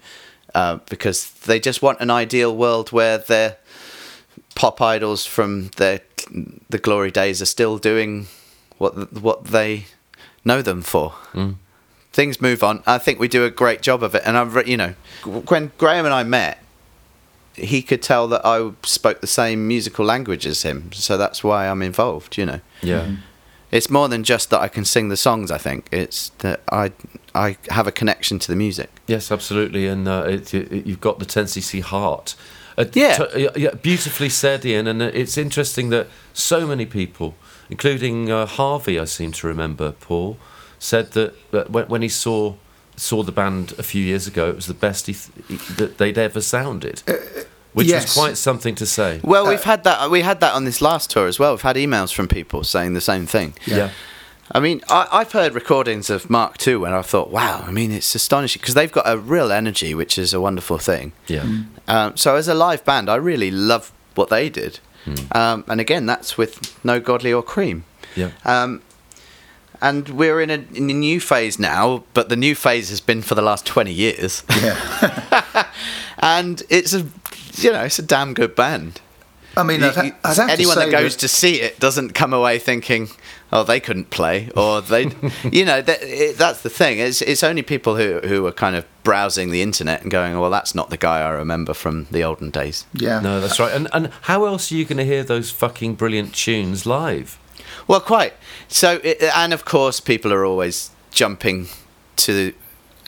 [0.54, 3.58] uh, because they just want an ideal world where their
[4.56, 6.02] pop idols from their
[6.70, 8.28] the glory days are still doing
[8.78, 9.86] what what they
[10.46, 11.14] know them for
[12.20, 12.84] things move on.
[12.86, 14.24] I think we do a great job of it.
[14.26, 14.94] And I've, you know,
[15.48, 16.58] when Graham and I met,
[17.54, 20.92] he could tell that I spoke the same musical language as him.
[20.92, 22.60] So that's why I'm involved, you know.
[22.82, 23.16] yeah.
[23.72, 25.88] It's more than just that I can sing the songs, I think.
[25.92, 26.92] It's that I
[27.36, 28.90] I have a connection to the music.
[29.08, 32.36] Yes, absolutely, and uh, it, it, you've got the 10cc heart.
[32.80, 33.18] Uh, Yeah.
[33.18, 34.88] t- yeah, yeah, beautifully said, Iain.
[34.88, 37.36] And uh, it's interesting that so many people,
[37.70, 40.38] including uh, Harvey, I seem to remember, Paul,
[40.80, 42.56] said that, that when, when he saw
[42.96, 45.98] saw the band a few years ago, it was the best he th- he- that
[45.98, 47.02] they'd ever sounded,
[47.74, 48.04] which yes.
[48.04, 49.22] was quite something to say.
[49.24, 50.12] Well, we've had that.
[50.12, 51.54] We had that on this last tour as well.
[51.54, 53.54] We've had emails from people saying the same thing.
[53.66, 53.92] Yeah.
[54.52, 57.92] I mean, I, I've heard recordings of Mark II and I thought, wow, I mean,
[57.92, 61.12] it's astonishing because they've got a real energy, which is a wonderful thing.
[61.28, 61.46] Yeah.
[61.88, 64.80] Um, so, as a live band, I really love what they did.
[65.32, 67.84] Um, and again, that's with No Godley or Creme.
[68.16, 68.32] Yeah.
[68.46, 68.82] Um,
[69.82, 73.22] and we're in a, in a new phase now, but the new phase has been
[73.22, 74.44] for the last 20 years.
[74.62, 75.68] Yeah.
[76.20, 77.06] and it's a,
[77.56, 79.02] you know, it's a damn good band.
[79.58, 82.14] I mean, I'd, ha- I'd have anyone to say that goes to see it doesn't
[82.14, 83.10] come away thinking,
[83.52, 85.04] "Oh, they couldn't play," or they,
[85.52, 87.00] you know, that, it, that's the thing.
[87.00, 90.52] It's it's only people who who are kind of browsing the internet and going, "Well,
[90.52, 93.20] that's not the guy I remember from the olden days." yeah.
[93.20, 93.74] No, that's right.
[93.74, 97.38] And and how else are you going to hear those fucking brilliant tunes live?
[97.88, 98.34] Well, quite.
[98.68, 101.68] So, it, and of course, people are always jumping
[102.18, 102.54] to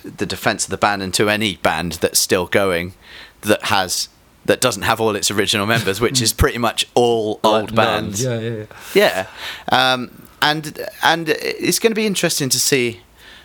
[0.03, 2.93] the defense of the band and to any band that's still going
[3.41, 4.09] that has
[4.45, 8.23] that doesn't have all its original members, which is pretty much all old bands.
[8.23, 9.27] Yeah, yeah, yeah.
[9.71, 13.01] Yeah, um, and and it's going to be interesting to see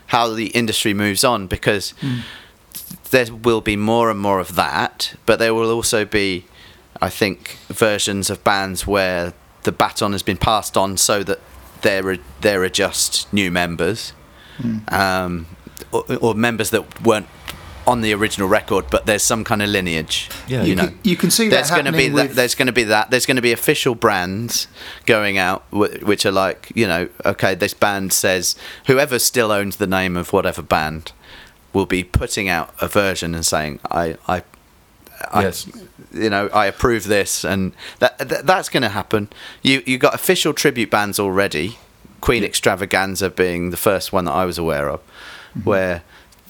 [0.08, 1.92] how the industry moves on because
[3.10, 6.44] there will be more and more of that, but there will also be,
[7.02, 9.34] I think, versions of bands where
[9.66, 11.40] the baton has been passed on so that
[11.82, 14.12] there are there are just new members,
[14.88, 15.46] um,
[15.92, 17.26] or, or members that weren't
[17.86, 20.28] on the original record, but there's some kind of lineage.
[20.48, 20.62] Yeah.
[20.62, 22.66] you, You know can- you can see that there's gonna be happening that, there's going
[22.66, 24.66] to be that there's going to be official brands
[25.04, 28.56] going out which are like you know okay this band says
[28.86, 31.12] whoever still owns the name of whatever band
[31.72, 34.42] will be putting out a version and saying I I,
[35.30, 35.68] I Yes.
[36.16, 39.28] You know I approve this and that, that that's going to happen.
[39.62, 41.78] You you got official tribute bands already
[42.20, 45.60] Queen Extravaganza being the first one that I was aware of mm-hmm.
[45.60, 46.02] where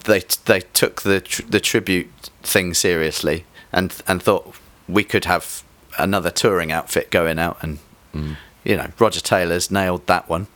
[0.04, 2.10] they they took the tr- the tribute
[2.42, 4.54] thing seriously and and thought
[4.88, 5.62] we could have
[5.98, 7.78] another touring outfit going out and
[8.14, 8.36] mm.
[8.64, 10.46] you know Roger Taylor's nailed that one.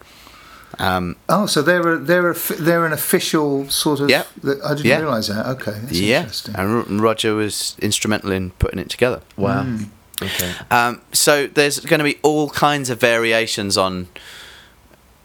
[0.81, 4.09] Um, Oh, so they're a, they're a, they're an official sort of.
[4.11, 4.25] Yeah.
[4.43, 5.01] I didn't Yeah.
[5.01, 5.47] realise that.
[5.47, 6.55] Okay, that's yeah, interesting.
[6.57, 9.21] and Roger was instrumental in putting it together.
[9.37, 9.63] Wow.
[9.65, 9.85] Hmm.
[10.23, 10.53] Okay.
[10.71, 14.09] Um, so there's going to be all kinds of variations on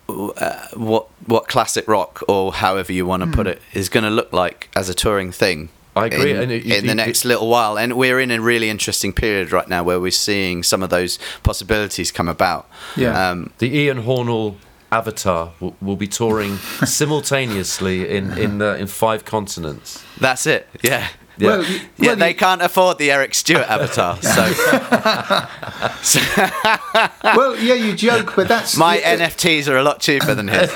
[0.07, 4.09] uh, what what classic rock or however you want to put it is going to
[4.09, 5.69] look like as a touring thing.
[5.97, 8.39] I agree, In, and it- in you- the next little while, and we're in a
[8.41, 12.69] really interesting period right now where we're seeing some of those possibilities come about.
[12.97, 13.29] Yeah.
[13.31, 14.55] Um, The Iain Hornal
[14.99, 20.03] Avatar will, will be touring simultaneously in in uh, in five continents.
[20.21, 20.67] that's it.
[20.83, 21.07] Yeah.
[21.37, 21.47] Yeah.
[21.49, 24.17] Well, Yeah, well, they you- can't afford the Eric Stewart avatar.
[26.01, 26.19] So
[27.23, 30.71] well, yeah, you joke, but that's my it- NFTs are a lot cheaper than his.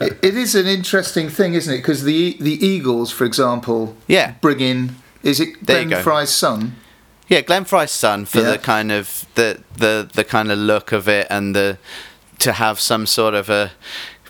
[0.00, 1.78] It, it is an interesting thing, isn't it?
[1.78, 4.32] Because the the Eagles, for example, Yeah.
[4.40, 6.02] bring in Is it There Glenn go.
[6.02, 6.74] Frey's son?
[7.28, 8.52] Yeah, Glenn Frey's son for Yeah.
[8.52, 11.78] the kind of the the the kind of look of it and the
[12.38, 13.72] to have some sort of a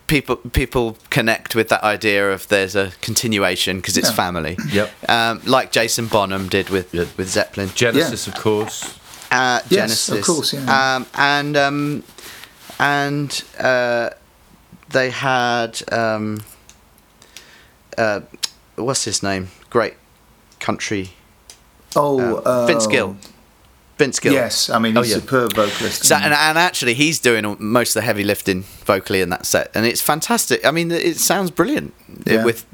[0.06, 4.14] people people connect with that idea of there's a continuation because it's Yeah.
[4.16, 4.56] family.
[4.72, 5.10] Yep.
[5.10, 7.70] Um, like Jason Bonham did with with Zeppelin.
[7.74, 8.94] Genesis, of course.
[9.30, 10.96] Uh, Yes, Genesis, of course, yeah.
[10.96, 12.02] Um, and um,
[12.78, 14.10] and uh,
[14.88, 16.40] they had um,
[17.98, 18.20] uh,
[18.76, 19.48] what's his name?
[19.70, 19.94] Great
[20.60, 21.10] country.
[21.94, 23.16] Oh, uh, Vince uh, Gill.
[23.98, 24.32] Vince Gill.
[24.32, 25.16] Yes, I mean Oh, yeah.
[25.16, 26.04] a superb vocalist.
[26.06, 29.70] So, and, and actually, he's doing most of the heavy lifting vocally in that set,
[29.74, 30.64] and it's fantastic.
[30.64, 31.92] I mean, it sounds brilliant.
[32.24, 32.44] Yeah.
[32.44, 32.64] with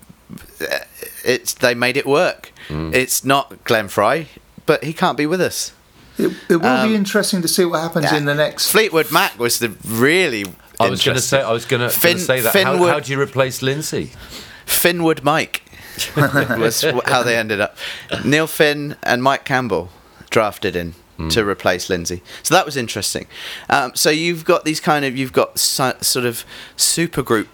[1.24, 2.52] it's they made it work.
[2.68, 4.28] It's not Glenn Frey,
[4.66, 5.72] but he can't be with us.
[6.18, 8.70] it, it will um, be interesting to see what happens in the next.
[8.70, 10.44] Fleetwood Mac was the really.
[10.80, 11.40] I was going to say.
[11.40, 12.52] I was going to say that.
[12.54, 14.10] How, Finwood- how do you replace Lindsay?
[14.66, 15.62] Finwood Mike
[16.16, 17.76] was how they ended up.
[18.24, 19.90] Neil Finn and Mike Campbell
[20.30, 20.94] drafted in
[21.30, 22.22] to replace Lindsay.
[22.42, 23.26] So that was interesting.
[23.70, 26.44] Um, so you've got these kind of you've got so, sort of
[26.76, 27.46] supergroup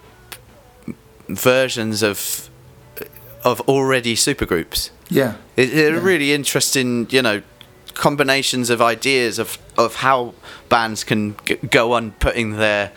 [1.28, 2.48] versions of
[3.44, 4.90] of already supergroups.
[5.08, 7.42] Yeah, It, it really interesting, you know,
[7.94, 10.34] combinations of ideas of of how
[10.68, 12.92] bands can g- go on putting their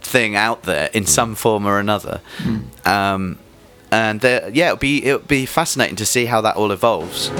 [0.00, 2.20] thing out there in some form or another.
[2.84, 3.38] Um,
[3.90, 7.30] and yeah, it'll be it'll be fascinating to see how that all evolves.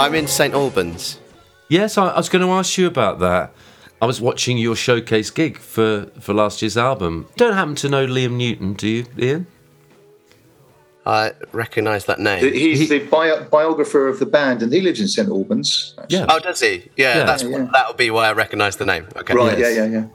[0.00, 1.20] I'm in St Albans.
[1.68, 3.52] Yes, I, I was going to ask you about that.
[4.00, 7.28] I was watching your showcase gig for, for last year's album.
[7.36, 9.46] Don't happen to know Liam Newton, do you, Iain?
[11.04, 12.52] I recognise that name.
[12.52, 15.94] he's the bio- biographer of the band, and he lives in St Albans.
[16.08, 16.26] Yeah.
[16.28, 16.90] Oh, does he?
[16.96, 17.24] Yeah, Yeah.
[17.24, 17.68] that's Yeah.
[17.72, 19.06] that'll be why I recognise the name.
[19.16, 19.34] Okay.
[19.34, 19.58] Right?
[19.58, 19.76] Yes.
[19.76, 20.06] Yeah, yeah, yeah.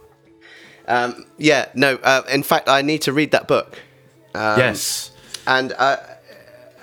[1.04, 1.96] Um, yeah, no.
[2.04, 3.80] Uh, in fact, I need to read that book.
[4.34, 5.12] Um, yes.
[5.48, 5.98] And I,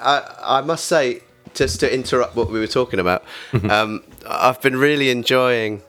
[0.00, 1.22] I, I must say,
[1.54, 3.24] just to interrupt what we were talking about,
[3.70, 5.82] um, I've been really enjoying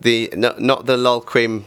[0.00, 1.64] the not, not the Lol Creme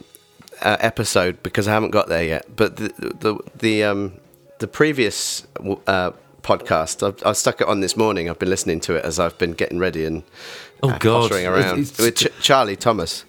[0.62, 4.14] uh, episode because I haven't got there yet, but the the the um,
[4.60, 5.46] the previous
[5.88, 7.06] uh, podcast.
[7.06, 8.30] I've, I stuck it on this morning.
[8.30, 10.24] I've been listening to it as I've been getting ready and
[10.82, 11.30] Oh, uh, God.
[11.30, 13.26] pottering around It's- with Ch- Charlie Thomas.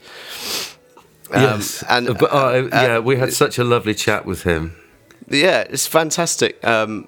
[1.33, 1.83] Um, yes.
[1.89, 4.77] and Uh, but, uh, uh, yeah, we had such a lovely chat with him.
[5.29, 6.65] yeah, it's fantastic.
[6.65, 7.07] Um,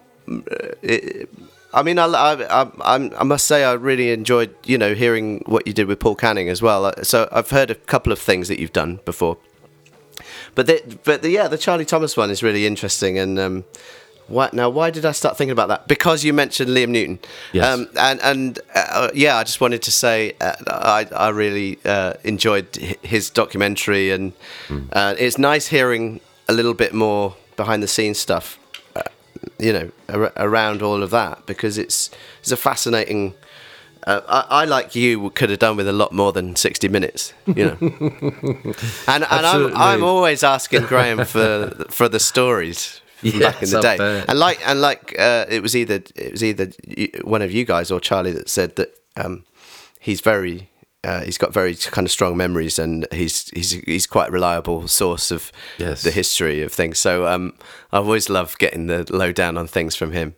[0.83, 1.29] it,
[1.75, 5.66] I mean, I, I, I, I must say, I really enjoyed, you know, hearing what
[5.66, 6.85] you did with Paul Canning as well.
[6.85, 9.39] Uh, So I've heard a couple of things that you've done before,
[10.55, 13.18] but the, but the, yeah, the Charlie Thomas one is really interesting.
[13.18, 13.64] And um,
[14.29, 14.68] what now?
[14.70, 15.89] Why did I start thinking about that?
[15.89, 17.18] Because you mentioned Liam Newton.
[17.53, 17.66] Yes.
[17.66, 22.14] Um, and and uh, yeah, I just wanted to say uh, I I really uh,
[22.25, 22.66] enjoyed
[23.03, 24.33] his documentary, and
[24.93, 28.59] uh, it's nice hearing a little bit more behind the scenes stuff
[29.63, 32.11] you know ar- around all of that because it's
[32.41, 33.35] it's a fascinating
[34.07, 37.33] uh, I, I like you could have done with a lot more than 60 minutes
[37.47, 37.77] you know.
[39.09, 43.81] And and I'm, I'm always asking Graham for for the stories from back in the
[43.81, 44.25] day.
[44.29, 46.71] and like and like uh, it was either it was either
[47.23, 49.45] one of you guys or Charlie that said that um,
[50.01, 50.69] he's very
[51.05, 54.87] uh, he's got very kind of strong memories and he's he's he's quite a reliable
[54.87, 56.03] source of Yes.
[56.03, 56.99] the history of things.
[56.99, 57.55] So um,
[57.93, 60.35] I always loved getting the lowdown on things from him.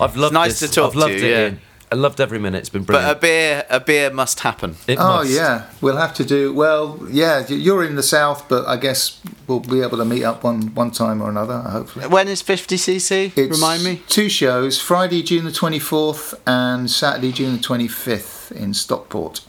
[0.00, 0.70] I've loved nice this.
[0.70, 1.22] to talk I've loved to it.
[1.22, 1.54] you, yeah.
[1.94, 1.98] Iain.
[1.98, 2.58] I loved every minute.
[2.58, 3.08] It's been brilliant.
[3.08, 4.76] But a beer a beer must happen.
[4.86, 5.30] it Oh must.
[5.30, 6.52] yeah, we'll have to do.
[6.52, 10.42] Well, yeah, you're in the south, but I guess we'll be able to meet up
[10.44, 11.58] one one time or another.
[11.60, 12.06] Hopefully.
[12.08, 13.32] When is 50cc?
[13.36, 14.02] It's Remind me.
[14.08, 19.40] Two shows: Friday, June the twenty fourth, and Saturday, June the twenty fifth in Stockport.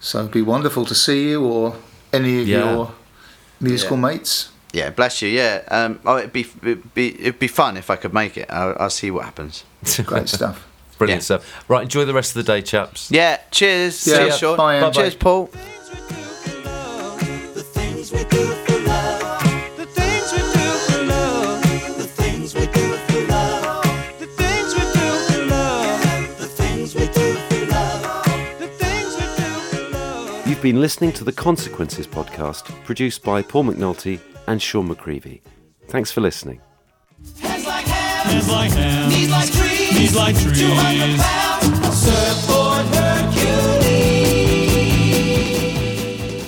[0.00, 1.74] So it'd be wonderful to see you or
[2.12, 2.58] any of Yeah.
[2.74, 2.92] your
[3.60, 4.02] musical Yeah.
[4.02, 4.48] mates.
[4.72, 5.28] Yeah, bless you.
[5.30, 8.46] Yeah, um, oh, it'd be it'd be it'd be fun if I could make it.
[8.50, 9.64] I'll, I'll see what happens.
[10.04, 10.66] Great stuff.
[10.98, 11.24] Brilliant Yeah.
[11.38, 11.64] stuff.
[11.68, 13.10] Right, enjoy the rest of the day, chaps.
[13.10, 13.38] Yeah.
[13.50, 14.06] Cheers.
[14.06, 14.56] Yeah, Cheers, Sean.
[14.56, 14.94] bye, Ange.
[14.94, 15.48] Cheers, Paul.
[17.54, 19.76] The things we do for love.
[19.76, 21.62] The things we do for love.
[21.98, 23.84] The things we do for love.
[24.18, 26.38] The things we do for love.
[26.38, 28.58] The things we do for love.
[28.58, 30.46] The things we do for love.
[30.48, 35.40] You've been listening to the Consequences podcast, produced by Paul McNulty and Sean McCreevy.
[35.88, 36.60] Thanks for listening.
[39.88, 39.88] Hands like hands.
[39.88, 39.88] Hands like hands.
[39.88, 39.94] Knees trees.
[39.94, 40.60] Knees like trees.
[40.60, 41.98] 200 pounds.
[41.98, 43.62] Surfboard Hercules.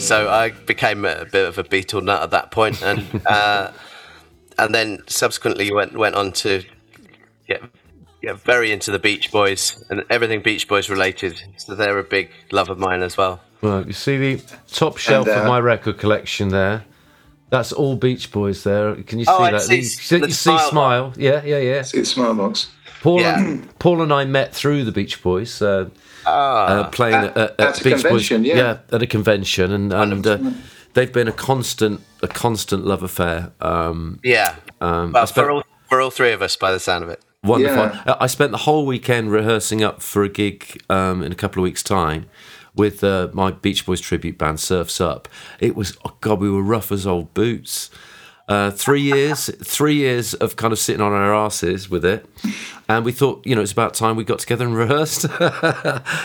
[0.04, 3.70] So I became a bit of a Beatle nut at that point, and uh,
[4.58, 6.62] and then subsequently went went on to
[7.46, 7.62] get
[8.22, 11.40] get very into the Beach Boys and everything Beach Boys related.
[11.58, 13.40] So they're a big love of mine as well.
[13.62, 16.84] Well, you see the top shelf And, uh, of my record collection there.
[17.50, 18.94] That's all Beach Boys there.
[19.02, 19.62] Can you see Oh, that?
[19.62, 20.70] see you see, the you see smile.
[20.70, 21.12] smile.
[21.16, 21.82] Yeah, yeah, yeah.
[21.82, 22.68] See the smile box.
[23.02, 23.38] Paul, Yeah.
[23.38, 25.88] and, Paul and I met through the Beach Boys, uh,
[26.26, 28.48] uh, playing At- at, at, at a Beach convention, Boys.
[28.52, 28.78] yeah.
[28.92, 30.38] at a convention, and and uh,
[30.94, 33.52] they've been a constant a constant love affair.
[33.60, 34.54] Um, Yeah.
[34.80, 37.20] um, well, spent- for all for all three of us, by the sound of it.
[37.42, 37.76] Wonderful.
[37.84, 38.02] Yeah.
[38.20, 41.62] I I spent the whole weekend rehearsing up for a gig um, in a couple
[41.62, 42.26] of weeks' time
[42.76, 45.26] with uh, my Beach Boys tribute band, Surfs Up.
[45.58, 47.90] It was, oh God, we were rough as old boots.
[48.50, 52.26] Uh, three years, three years of kind of sitting on our asses with it,
[52.88, 55.22] and we thought, you know, it's about time we got together and rehearsed.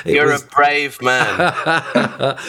[0.06, 1.38] You're was- a brave man.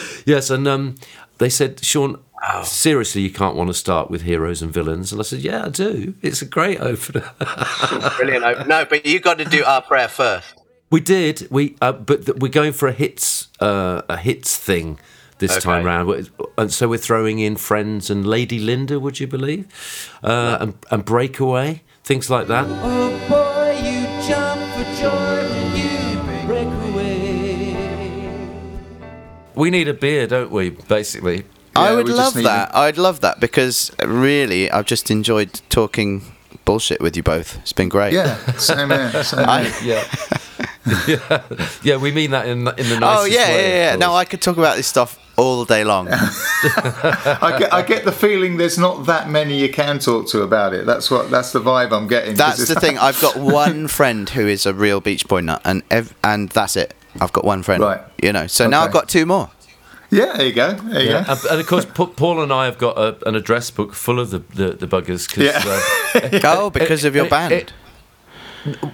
[0.25, 0.95] yes, and um,
[1.37, 2.17] they said, Sean,
[2.63, 5.69] seriously, you can't want to start with heroes and villains, and I said, yeah, I
[5.69, 6.15] do.
[6.23, 7.29] It's a great opener.
[8.17, 8.45] Brilliant.
[8.45, 8.65] opener.
[8.65, 10.55] No, but you got to do our prayer first.
[10.89, 11.47] We did.
[11.51, 14.97] We uh, but th- we're going for a hits uh, a hits thing
[15.39, 15.59] this Okay.
[15.61, 18.99] time round, and so we're throwing in Friends and Lady Lynda.
[18.99, 19.65] Would you believe?
[20.23, 22.65] Uh, and, and Breakaway, things like that.
[22.67, 27.75] Oh boy, you jump for joy when you break away.
[29.55, 30.69] We need a beer, don't we?
[30.71, 31.45] Basically.
[31.75, 32.75] I would love that.
[32.75, 36.23] I'd love that because uh, really, I've just enjoyed talking
[36.65, 37.57] bullshit with you both.
[37.59, 38.13] It's been great.
[38.13, 39.23] Yeah, same here.
[39.23, 40.03] Same I- Yeah.
[41.07, 41.41] yeah.
[41.83, 41.97] Yeah.
[41.97, 43.69] We mean that in the- in the nicest Oh yeah, way.
[43.69, 44.05] yeah, of yeah.
[44.07, 44.13] No.
[44.15, 46.07] I could talk about this stuff all day long.
[46.11, 50.73] I get, I get the feeling there's not that many you can talk to about
[50.73, 50.85] it.
[50.85, 52.31] That's what that's the vibe I'm getting.
[52.31, 52.97] 'cause That's it's- the thing.
[52.97, 56.75] I've got one friend who is a real Beach Boy nut, and ev- and that's
[56.75, 56.93] it.
[57.19, 57.81] I've got one friend.
[57.83, 58.01] Right.
[58.21, 58.47] You know.
[58.47, 58.87] So now Okay.
[58.87, 59.49] I've got two more.
[60.09, 60.73] yeah, there you go.
[60.73, 61.17] There you go.
[61.27, 64.19] And, and of course, Pa- Paul and I have got a, an address book full
[64.19, 65.27] of the the, the buggers.
[65.27, 65.61] 'cause, Yeah.
[65.65, 67.53] uh, Oh, because of your it- band.
[67.53, 67.73] it-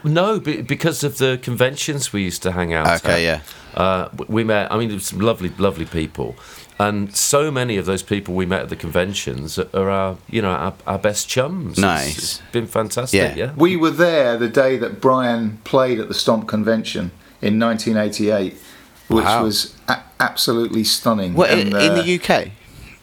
[0.04, 3.04] No, because of the conventions we used to hang out.
[3.04, 3.42] Okay, at.
[3.74, 4.72] Uh, w- we met.
[4.72, 6.36] I mean, some lovely, lovely people,
[6.80, 10.52] and so many of those people we met at the conventions are our, you know,
[10.52, 11.78] our, our best chums.
[11.80, 12.18] It's- Nice.
[12.18, 13.20] it's been fantastic.
[13.20, 13.36] Yeah.
[13.36, 13.54] Yeah.
[13.56, 17.12] We were there the day that Brian played at the Stomp Convention
[17.42, 18.56] in 1988,
[19.08, 19.44] which Wow.
[19.44, 21.34] was a- absolutely stunning.
[21.34, 22.52] What in, And, in uh, the UK?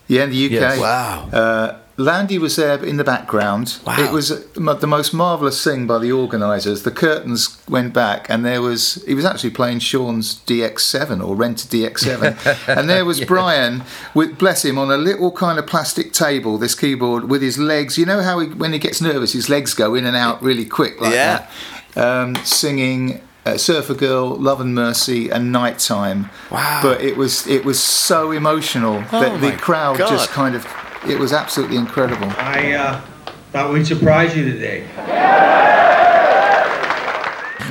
[0.06, 0.52] Yeah, in the UK.
[0.52, 0.78] Yes.
[0.80, 1.28] Wow.
[1.32, 3.78] Uh, Landy was there in the background.
[3.86, 3.96] Wow.
[3.98, 6.82] It was the most marvellous thing by the organisers.
[6.82, 11.70] The curtains went back, and there was he was actually playing Sean's DX7 or rented
[11.70, 13.84] DX7, and there was Brian
[14.14, 17.98] with bless him on a little kind of plastic table, this keyboard with his legs.
[17.98, 20.64] You know how he, when he gets nervous, his legs go in and out really
[20.64, 21.46] quick like Yeah.
[21.94, 22.02] that.
[22.06, 23.20] Um, singing.
[23.46, 26.28] Uh, Surfer Girl, Love and Mercy, and Nighttime.
[26.50, 26.80] Wow.
[26.82, 30.10] But it was it was so emotional Oh that the crowd God.
[30.10, 30.66] just kind of
[31.08, 32.28] it was absolutely incredible.
[32.38, 33.00] I uh,
[33.52, 34.86] thought we'd surprise you today.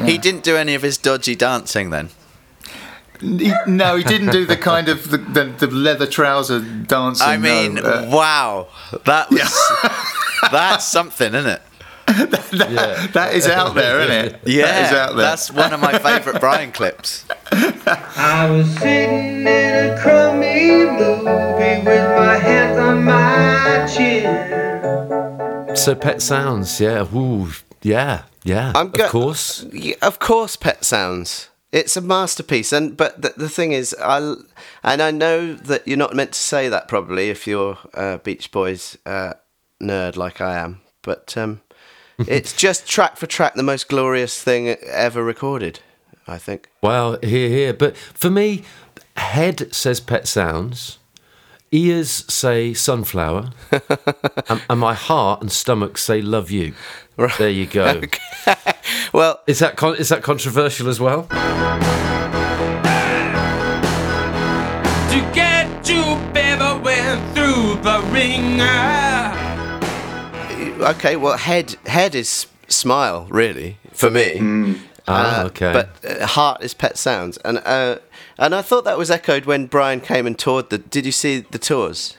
[0.05, 2.09] He didn't do any of his dodgy dancing then.
[3.19, 7.27] He, no, he didn't do the kind of the, the, the leather trouser dancing.
[7.27, 7.81] I mean, no.
[7.81, 8.67] Uh, wow,
[9.05, 9.71] that was
[10.51, 11.61] that's something, isn't it?
[12.51, 13.07] Yeah.
[13.13, 14.41] that is out there, isn't it?
[14.45, 15.25] Yeah, that is out there.
[15.25, 17.25] that's one of my favourite Brian clips.
[17.51, 19.45] I was sitting in
[19.91, 25.75] a crummy movie with my hands on my chin.
[25.75, 27.05] So Pet Sounds, yeah.
[27.13, 27.49] Ooh,
[27.81, 28.73] yeah, yeah.
[28.75, 29.65] I'm go- of course.
[29.71, 31.49] Yeah, of course, Pet Sounds.
[31.71, 34.17] It's a masterpiece, and but the, the thing is, I
[34.83, 38.51] and I know that you're not meant to say that probably if you're a Beach
[38.51, 39.33] Boys uh,
[39.81, 41.61] nerd like I am, but um,
[42.27, 45.79] it's just track for track the most glorious thing ever recorded.
[46.27, 46.69] I think.
[46.81, 47.73] Well, here, here.
[47.73, 48.63] But for me,
[49.17, 50.99] head says Pet Sounds,
[51.71, 53.49] ears say Sunflower,
[54.47, 56.75] and, and my heart and stomach say Love You.
[57.37, 58.01] There you go.
[59.13, 61.23] Well, Is that con- is that controversial as well?
[61.23, 61.29] To
[65.33, 68.98] get you, baby, went through the wringer.
[70.79, 71.15] Okay.
[71.15, 74.75] Well, head head is smile really for me.
[75.07, 75.73] Ah, Uh, okay.
[75.73, 75.89] But
[76.21, 77.97] uh, heart is Pet Sounds, and uh,
[78.37, 80.77] and I thought that was echoed when Brian came and toured the.
[80.77, 82.15] Did you see the tours?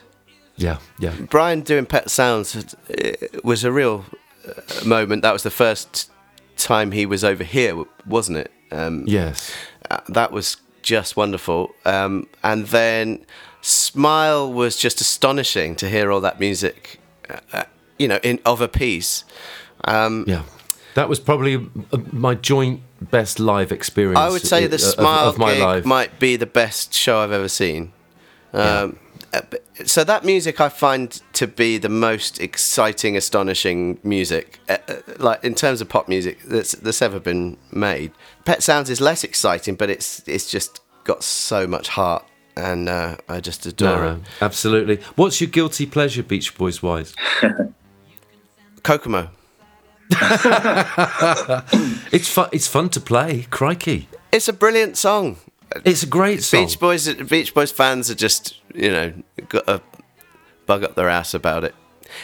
[0.57, 1.13] yeah, yeah.
[1.29, 3.11] Brian doing Pet Sounds uh,
[3.43, 4.05] was a real
[4.45, 5.21] uh, moment.
[5.23, 6.11] That was the first
[6.57, 8.51] time he was over here, wasn't it?
[8.71, 9.51] Um, Yes.
[9.89, 11.69] uh, that was just wonderful.
[11.85, 13.25] Um, and then
[13.61, 16.99] Smile was just astonishing to hear all that music,
[18.01, 19.23] you know, in of a piece.
[19.85, 20.43] Um, Yeah.
[20.95, 24.19] That was probably uh, my joint best live experience.
[24.19, 25.85] I would say the of- Smile of, my gig life.
[25.85, 27.93] might be the best show I've ever seen.
[28.53, 28.99] Um,
[29.33, 34.77] uh, but- so that music I find to be the most exciting, astonishing music, uh,
[34.89, 38.11] uh, like in terms of pop music that's that's ever been made.
[38.43, 42.23] Pet Sounds is less exciting, but it's it's just got so much heart,
[42.57, 44.19] and uh, I just adore No, it.
[44.41, 44.97] absolutely.
[45.15, 47.15] What's your guilty pleasure, Beach Boys wise?
[48.83, 49.29] Kokomo.
[52.11, 52.49] It's fun.
[52.51, 53.45] It's fun to play.
[53.49, 55.37] Crikey, It's a brilliant song.
[55.85, 56.65] it's a great song.
[56.65, 59.13] Beach Boys, Beach Boys fans are just you know
[59.47, 59.81] got a
[60.65, 61.73] bug up their ass about it.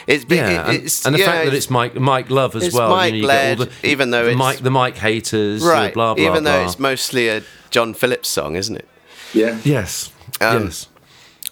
[0.06, 2.64] It's been, yeah, and, it's, and the yeah, fact that it's Mike Mike Love as
[2.64, 2.90] it's well.
[2.90, 6.22] Mike you get led, even though the it's- Mike the Mike haters, right, blah blah
[6.24, 6.52] even blah.
[6.58, 8.86] though it's mostly a John Phillips song, isn't it?
[9.32, 9.58] Yeah.
[9.64, 10.12] yes,
[10.42, 10.88] Um, yes.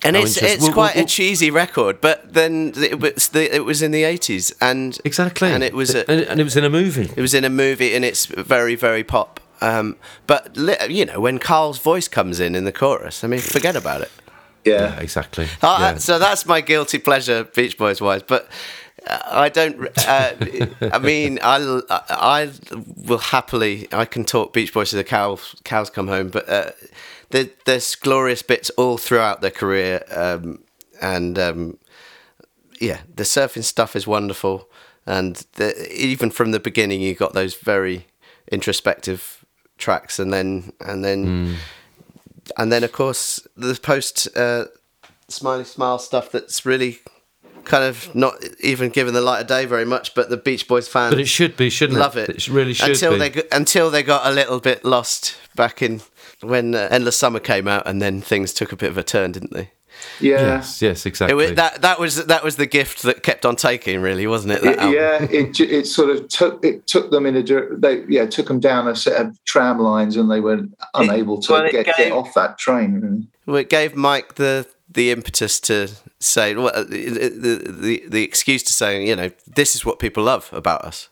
[0.05, 0.49] And it's interesting.
[0.57, 3.91] it's Well, quite well, a cheesy record, but then it was the, it was in
[3.93, 7.11] the eighties, and Exactly, and it was a, and, and it was in a movie.
[7.17, 9.41] it was in a movie, and it's very very pop.
[9.63, 9.97] Um,
[10.27, 13.75] but li- you know when Carl's voice comes in in the chorus, I mean, forget
[13.77, 14.11] about it.
[14.65, 15.01] Yeah, Yeah.
[15.01, 15.47] exactly.
[15.63, 15.99] Uh, yeah.
[15.99, 18.23] So that's my guilty pleasure, Beach Boys wise.
[18.23, 18.49] But
[19.07, 19.89] uh, I don't.
[20.07, 20.33] Uh,
[20.93, 22.51] I mean, I, I
[23.09, 23.89] will happily.
[23.93, 25.55] I can talk Beach Boys to the cows.
[25.65, 26.71] Cows come home, but uh,
[27.31, 30.63] there, there's glorious bits all throughout their career, um,
[31.01, 31.79] and um,
[32.81, 34.69] yeah, the surfing stuff is wonderful.
[35.07, 38.07] And the, even from the beginning, you got those very
[38.51, 39.45] introspective
[39.79, 41.57] tracks, and then and then
[42.57, 44.67] and then of course the post uh,
[45.29, 46.99] smiley smile stuff that's really
[47.65, 50.87] kind of not even given the light of day very much but the beach boys
[50.87, 52.29] fans but it should be, shouldn't love it?
[52.29, 53.29] it It really should until be.
[53.29, 56.01] they until they got a little bit lost back in
[56.43, 59.33] when uh, endless summer came out and then things took a bit of a turn
[59.33, 59.71] didn't they
[60.21, 60.41] Yeah.
[60.57, 61.35] Yes, yes, it exactly.
[61.35, 64.65] was, that that was that was the gift that kept on taking really wasn't it,
[64.65, 67.43] It- yeah, it it sort of took it took them in a
[67.77, 70.61] they yeah took them down a set of tram lines and they were
[70.95, 73.29] unable to well, get, gave- get off that train.
[73.47, 75.89] Well, it gave Mike the the impetus to
[76.21, 79.99] say well, uh, the, the the the excuse to say you know this is what
[79.99, 81.09] people love about us.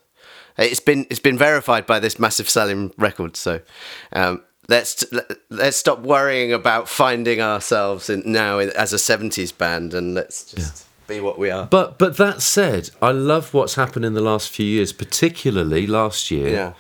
[0.58, 3.36] It's been it's been verified by this massive selling record.
[3.36, 3.60] So
[4.12, 5.04] um, let's
[5.50, 10.86] let's stop worrying about finding ourselves in, now as a '70s band and let's just
[11.06, 11.66] be what we are.
[11.66, 16.30] But but that said, I love what's happened in the last few years, particularly last
[16.30, 16.72] year Yeah.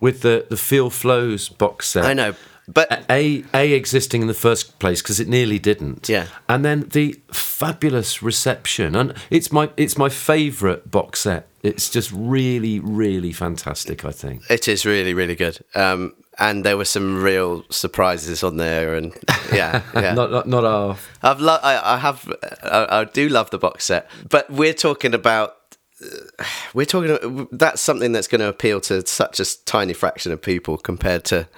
[0.00, 2.04] with the the Feel Flows box set.
[2.04, 2.34] I know,
[2.66, 6.08] but a a existing in the first place because it nearly didn't.
[6.08, 6.26] Yeah.
[6.48, 11.46] and then the fabulous reception, and it's my it's my favourite box set.
[11.62, 14.04] It's just really really fantastic.
[14.04, 14.42] I think.
[14.48, 15.58] It is really, really good.
[15.74, 19.12] Um, and there were some real surprises on there, and
[19.52, 20.14] yeah, yeah.
[20.14, 22.32] Not, not not our I've lo- I, I have
[22.62, 25.56] I, I do love the box set, but we're talking about
[26.74, 27.48] we're talking about.
[27.52, 31.48] that's something that's going to appeal to such a tiny fraction of people compared to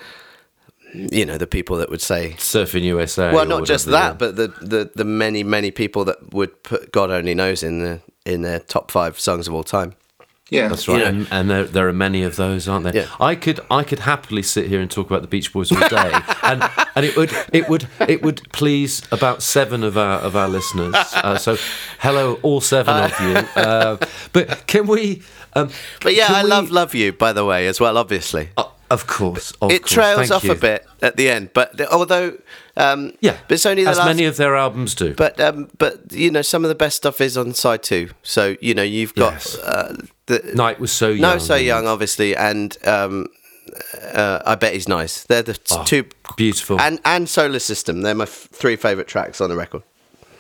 [0.93, 3.33] you know the people that would say Surfing USA.
[3.33, 7.11] well not just that but the, the the many many people that would put God
[7.11, 9.95] only knows in the in their top five songs of all time.
[10.51, 11.09] Yeah, That's right, You know.
[11.09, 12.95] and, and there, there are many of those, aren't there?
[12.95, 13.07] Yeah.
[13.21, 16.13] I could I could happily sit here and talk about the Beach Boys all day,
[16.43, 16.63] and
[16.97, 20.95] and it would it would it would please about seven of our of our listeners.
[21.15, 21.57] Uh, so,
[22.01, 23.35] hello, all seven of you.
[23.63, 23.97] Uh,
[24.33, 25.23] but can we?
[25.55, 25.71] Um,
[26.03, 27.97] But yeah, I we- love Love You by the way as well.
[27.97, 30.53] Obviously, Uh, of course, of it course, trails thank off you.
[30.53, 32.37] a bit at the end, but the- although
[32.77, 35.15] um, Yeah, but it's only the as last many of their albums do.
[35.15, 38.11] But um, but you know, some of the best stuff is on side two.
[38.23, 39.59] So you know, you've got Yes.
[39.59, 39.95] uh,
[40.39, 41.21] the Night was so young.
[41.21, 43.27] no so young, obviously, and um,
[44.15, 45.25] uh, I bet he's nice.
[45.25, 46.05] They're the t- Oh, two
[46.37, 46.81] beautiful.
[46.81, 48.03] and and Solar System.
[48.03, 49.83] They're my f- three favorite tracks on the record.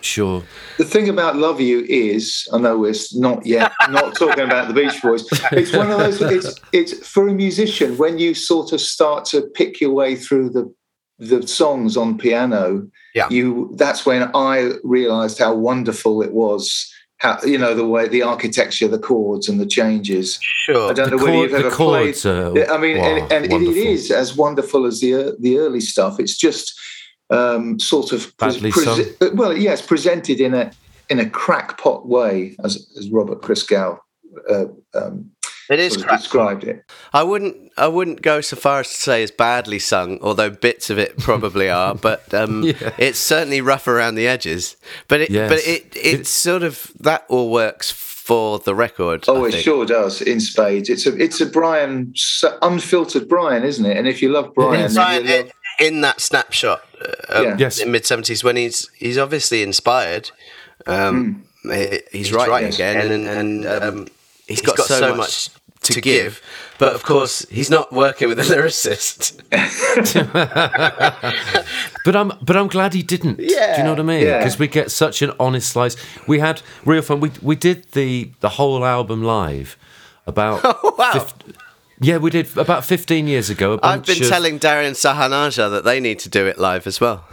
[0.03, 0.43] Sure.
[0.79, 4.73] the thing about Love You is, I know we're not yet not talking about the
[4.75, 5.29] Beach Boys.
[5.53, 6.23] It's one of those.
[6.23, 10.51] It's it's for a musician when you sort of start to pick your way through
[10.51, 10.73] the
[11.19, 12.89] the songs on piano.
[13.15, 13.29] Yeah.
[13.29, 13.75] you.
[13.77, 16.91] That's when I realised how wonderful it was.
[17.21, 20.39] How you know the way the architecture, the chords, and the changes.
[20.41, 20.91] Sure.
[20.91, 22.17] I don't The know whether you've ever played.
[22.25, 25.81] are- I mean, wow, and, and it, it is as wonderful as the the early
[25.81, 26.19] stuff.
[26.19, 26.79] It's just
[27.29, 29.05] um, sort of Badly sung?
[29.35, 30.73] well, yes, presented in a
[31.11, 33.99] in a crackpot way, as as Robert Christgau
[34.49, 34.65] uh,
[34.95, 35.31] um,
[35.71, 36.85] It is sort of described it.
[37.13, 40.91] I wouldn't I wouldn't go so far as to say it's badly sung, although bits
[40.91, 41.95] of it probably are.
[41.95, 42.93] But um, Yeah.
[42.99, 44.77] it's certainly rough around the edges.
[45.09, 45.49] But it Yes.
[45.51, 49.25] but it it's sort of that all works for the record.
[49.29, 49.65] Oh, I it think.
[49.65, 50.89] sure does in spades.
[50.91, 53.97] It's a it's a Brian s- unfiltered Brian, isn't it?
[53.97, 54.95] And if you love Brian, is.
[54.95, 56.83] then Brian, you love- in, in that snapshot
[57.29, 57.57] uh, Yeah.
[57.59, 57.79] Yes.
[57.81, 60.31] in mid seventies when he's he's obviously inspired.
[60.87, 62.75] Um, he- He's, writing yes.
[62.77, 64.09] again, and, and, um,
[64.49, 65.51] he's got, so, much
[65.83, 66.43] to give,
[66.79, 69.41] but of course he's not working with a lyricist.
[72.05, 73.37] But I'm but I'm glad he didn't.
[73.37, 74.25] Do you know what I mean?
[74.27, 74.39] Yeah.
[74.39, 75.97] Because we get such an honest slice.
[76.27, 77.21] We had real fun.
[77.21, 79.77] We we did the the whole album live
[80.27, 81.13] about oh, wow.
[81.13, 81.35] fif-
[82.01, 83.79] yeah, we did about 15 years ago.
[83.83, 87.25] I've been of- telling Darian Sahanaja that they need to do it live as well.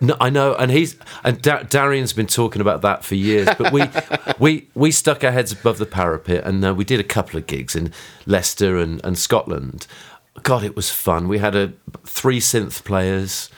[0.00, 3.48] No, I know, and he's and da- Darian's been talking about that for years.
[3.56, 3.84] But we
[4.38, 7.46] we we stuck our heads above the parapet, and uh, we did a couple of
[7.46, 7.92] gigs in
[8.26, 9.86] Leicester and, and Scotland.
[10.42, 11.28] God, it was fun.
[11.28, 11.72] We had a
[12.04, 13.48] three synth players.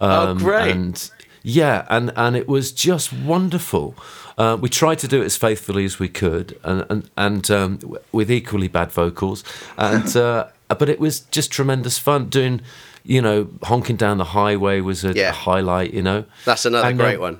[0.00, 0.70] Um, Oh, great.
[0.72, 1.10] And
[1.42, 3.94] yeah, and and it was just wonderful.
[4.36, 7.78] Uh, we tried to do it as faithfully as we could, and and and um,
[8.12, 9.44] with equally bad vocals,
[9.78, 12.60] and uh, but it was just tremendous fun doing.
[13.06, 15.32] You know, honking down the highway was a Yeah.
[15.32, 15.94] highlight.
[15.94, 17.38] You know, That's another And, great um, one.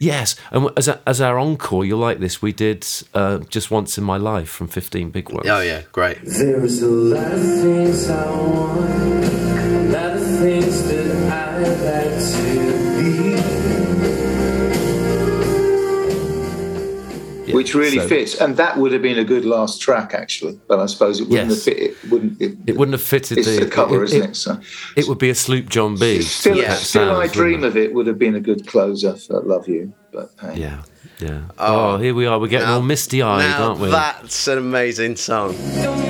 [0.00, 2.42] Yes, and as a, as our encore, you'll like this.
[2.42, 2.84] We did
[3.14, 5.48] uh, just once in my life from Fifteen Big Ones.
[5.48, 6.18] Oh yeah, great.
[17.54, 18.40] Yeah, which really so fits.
[18.40, 20.58] And that would have been a good last track, actually.
[20.68, 21.64] But I suppose it wouldn't Yes.
[21.64, 21.82] have fit.
[21.82, 22.40] It wouldn't.
[22.40, 24.36] It, It wouldn't have fitted It's the the cover, it, isn't it, it?
[24.36, 24.58] So
[24.96, 26.20] it would be a Sloop John B.
[26.22, 29.14] still, to that still, sound, I dream of it would have been a good closer
[29.16, 30.60] for "Love You." But hey.
[30.60, 30.82] Yeah,
[31.20, 31.40] yeah.
[31.58, 32.38] Oh, oh here we are.
[32.38, 33.90] We're getting all misty eyed, now aren't we?
[33.90, 35.56] that's an amazing song.
[35.82, 36.04] Don't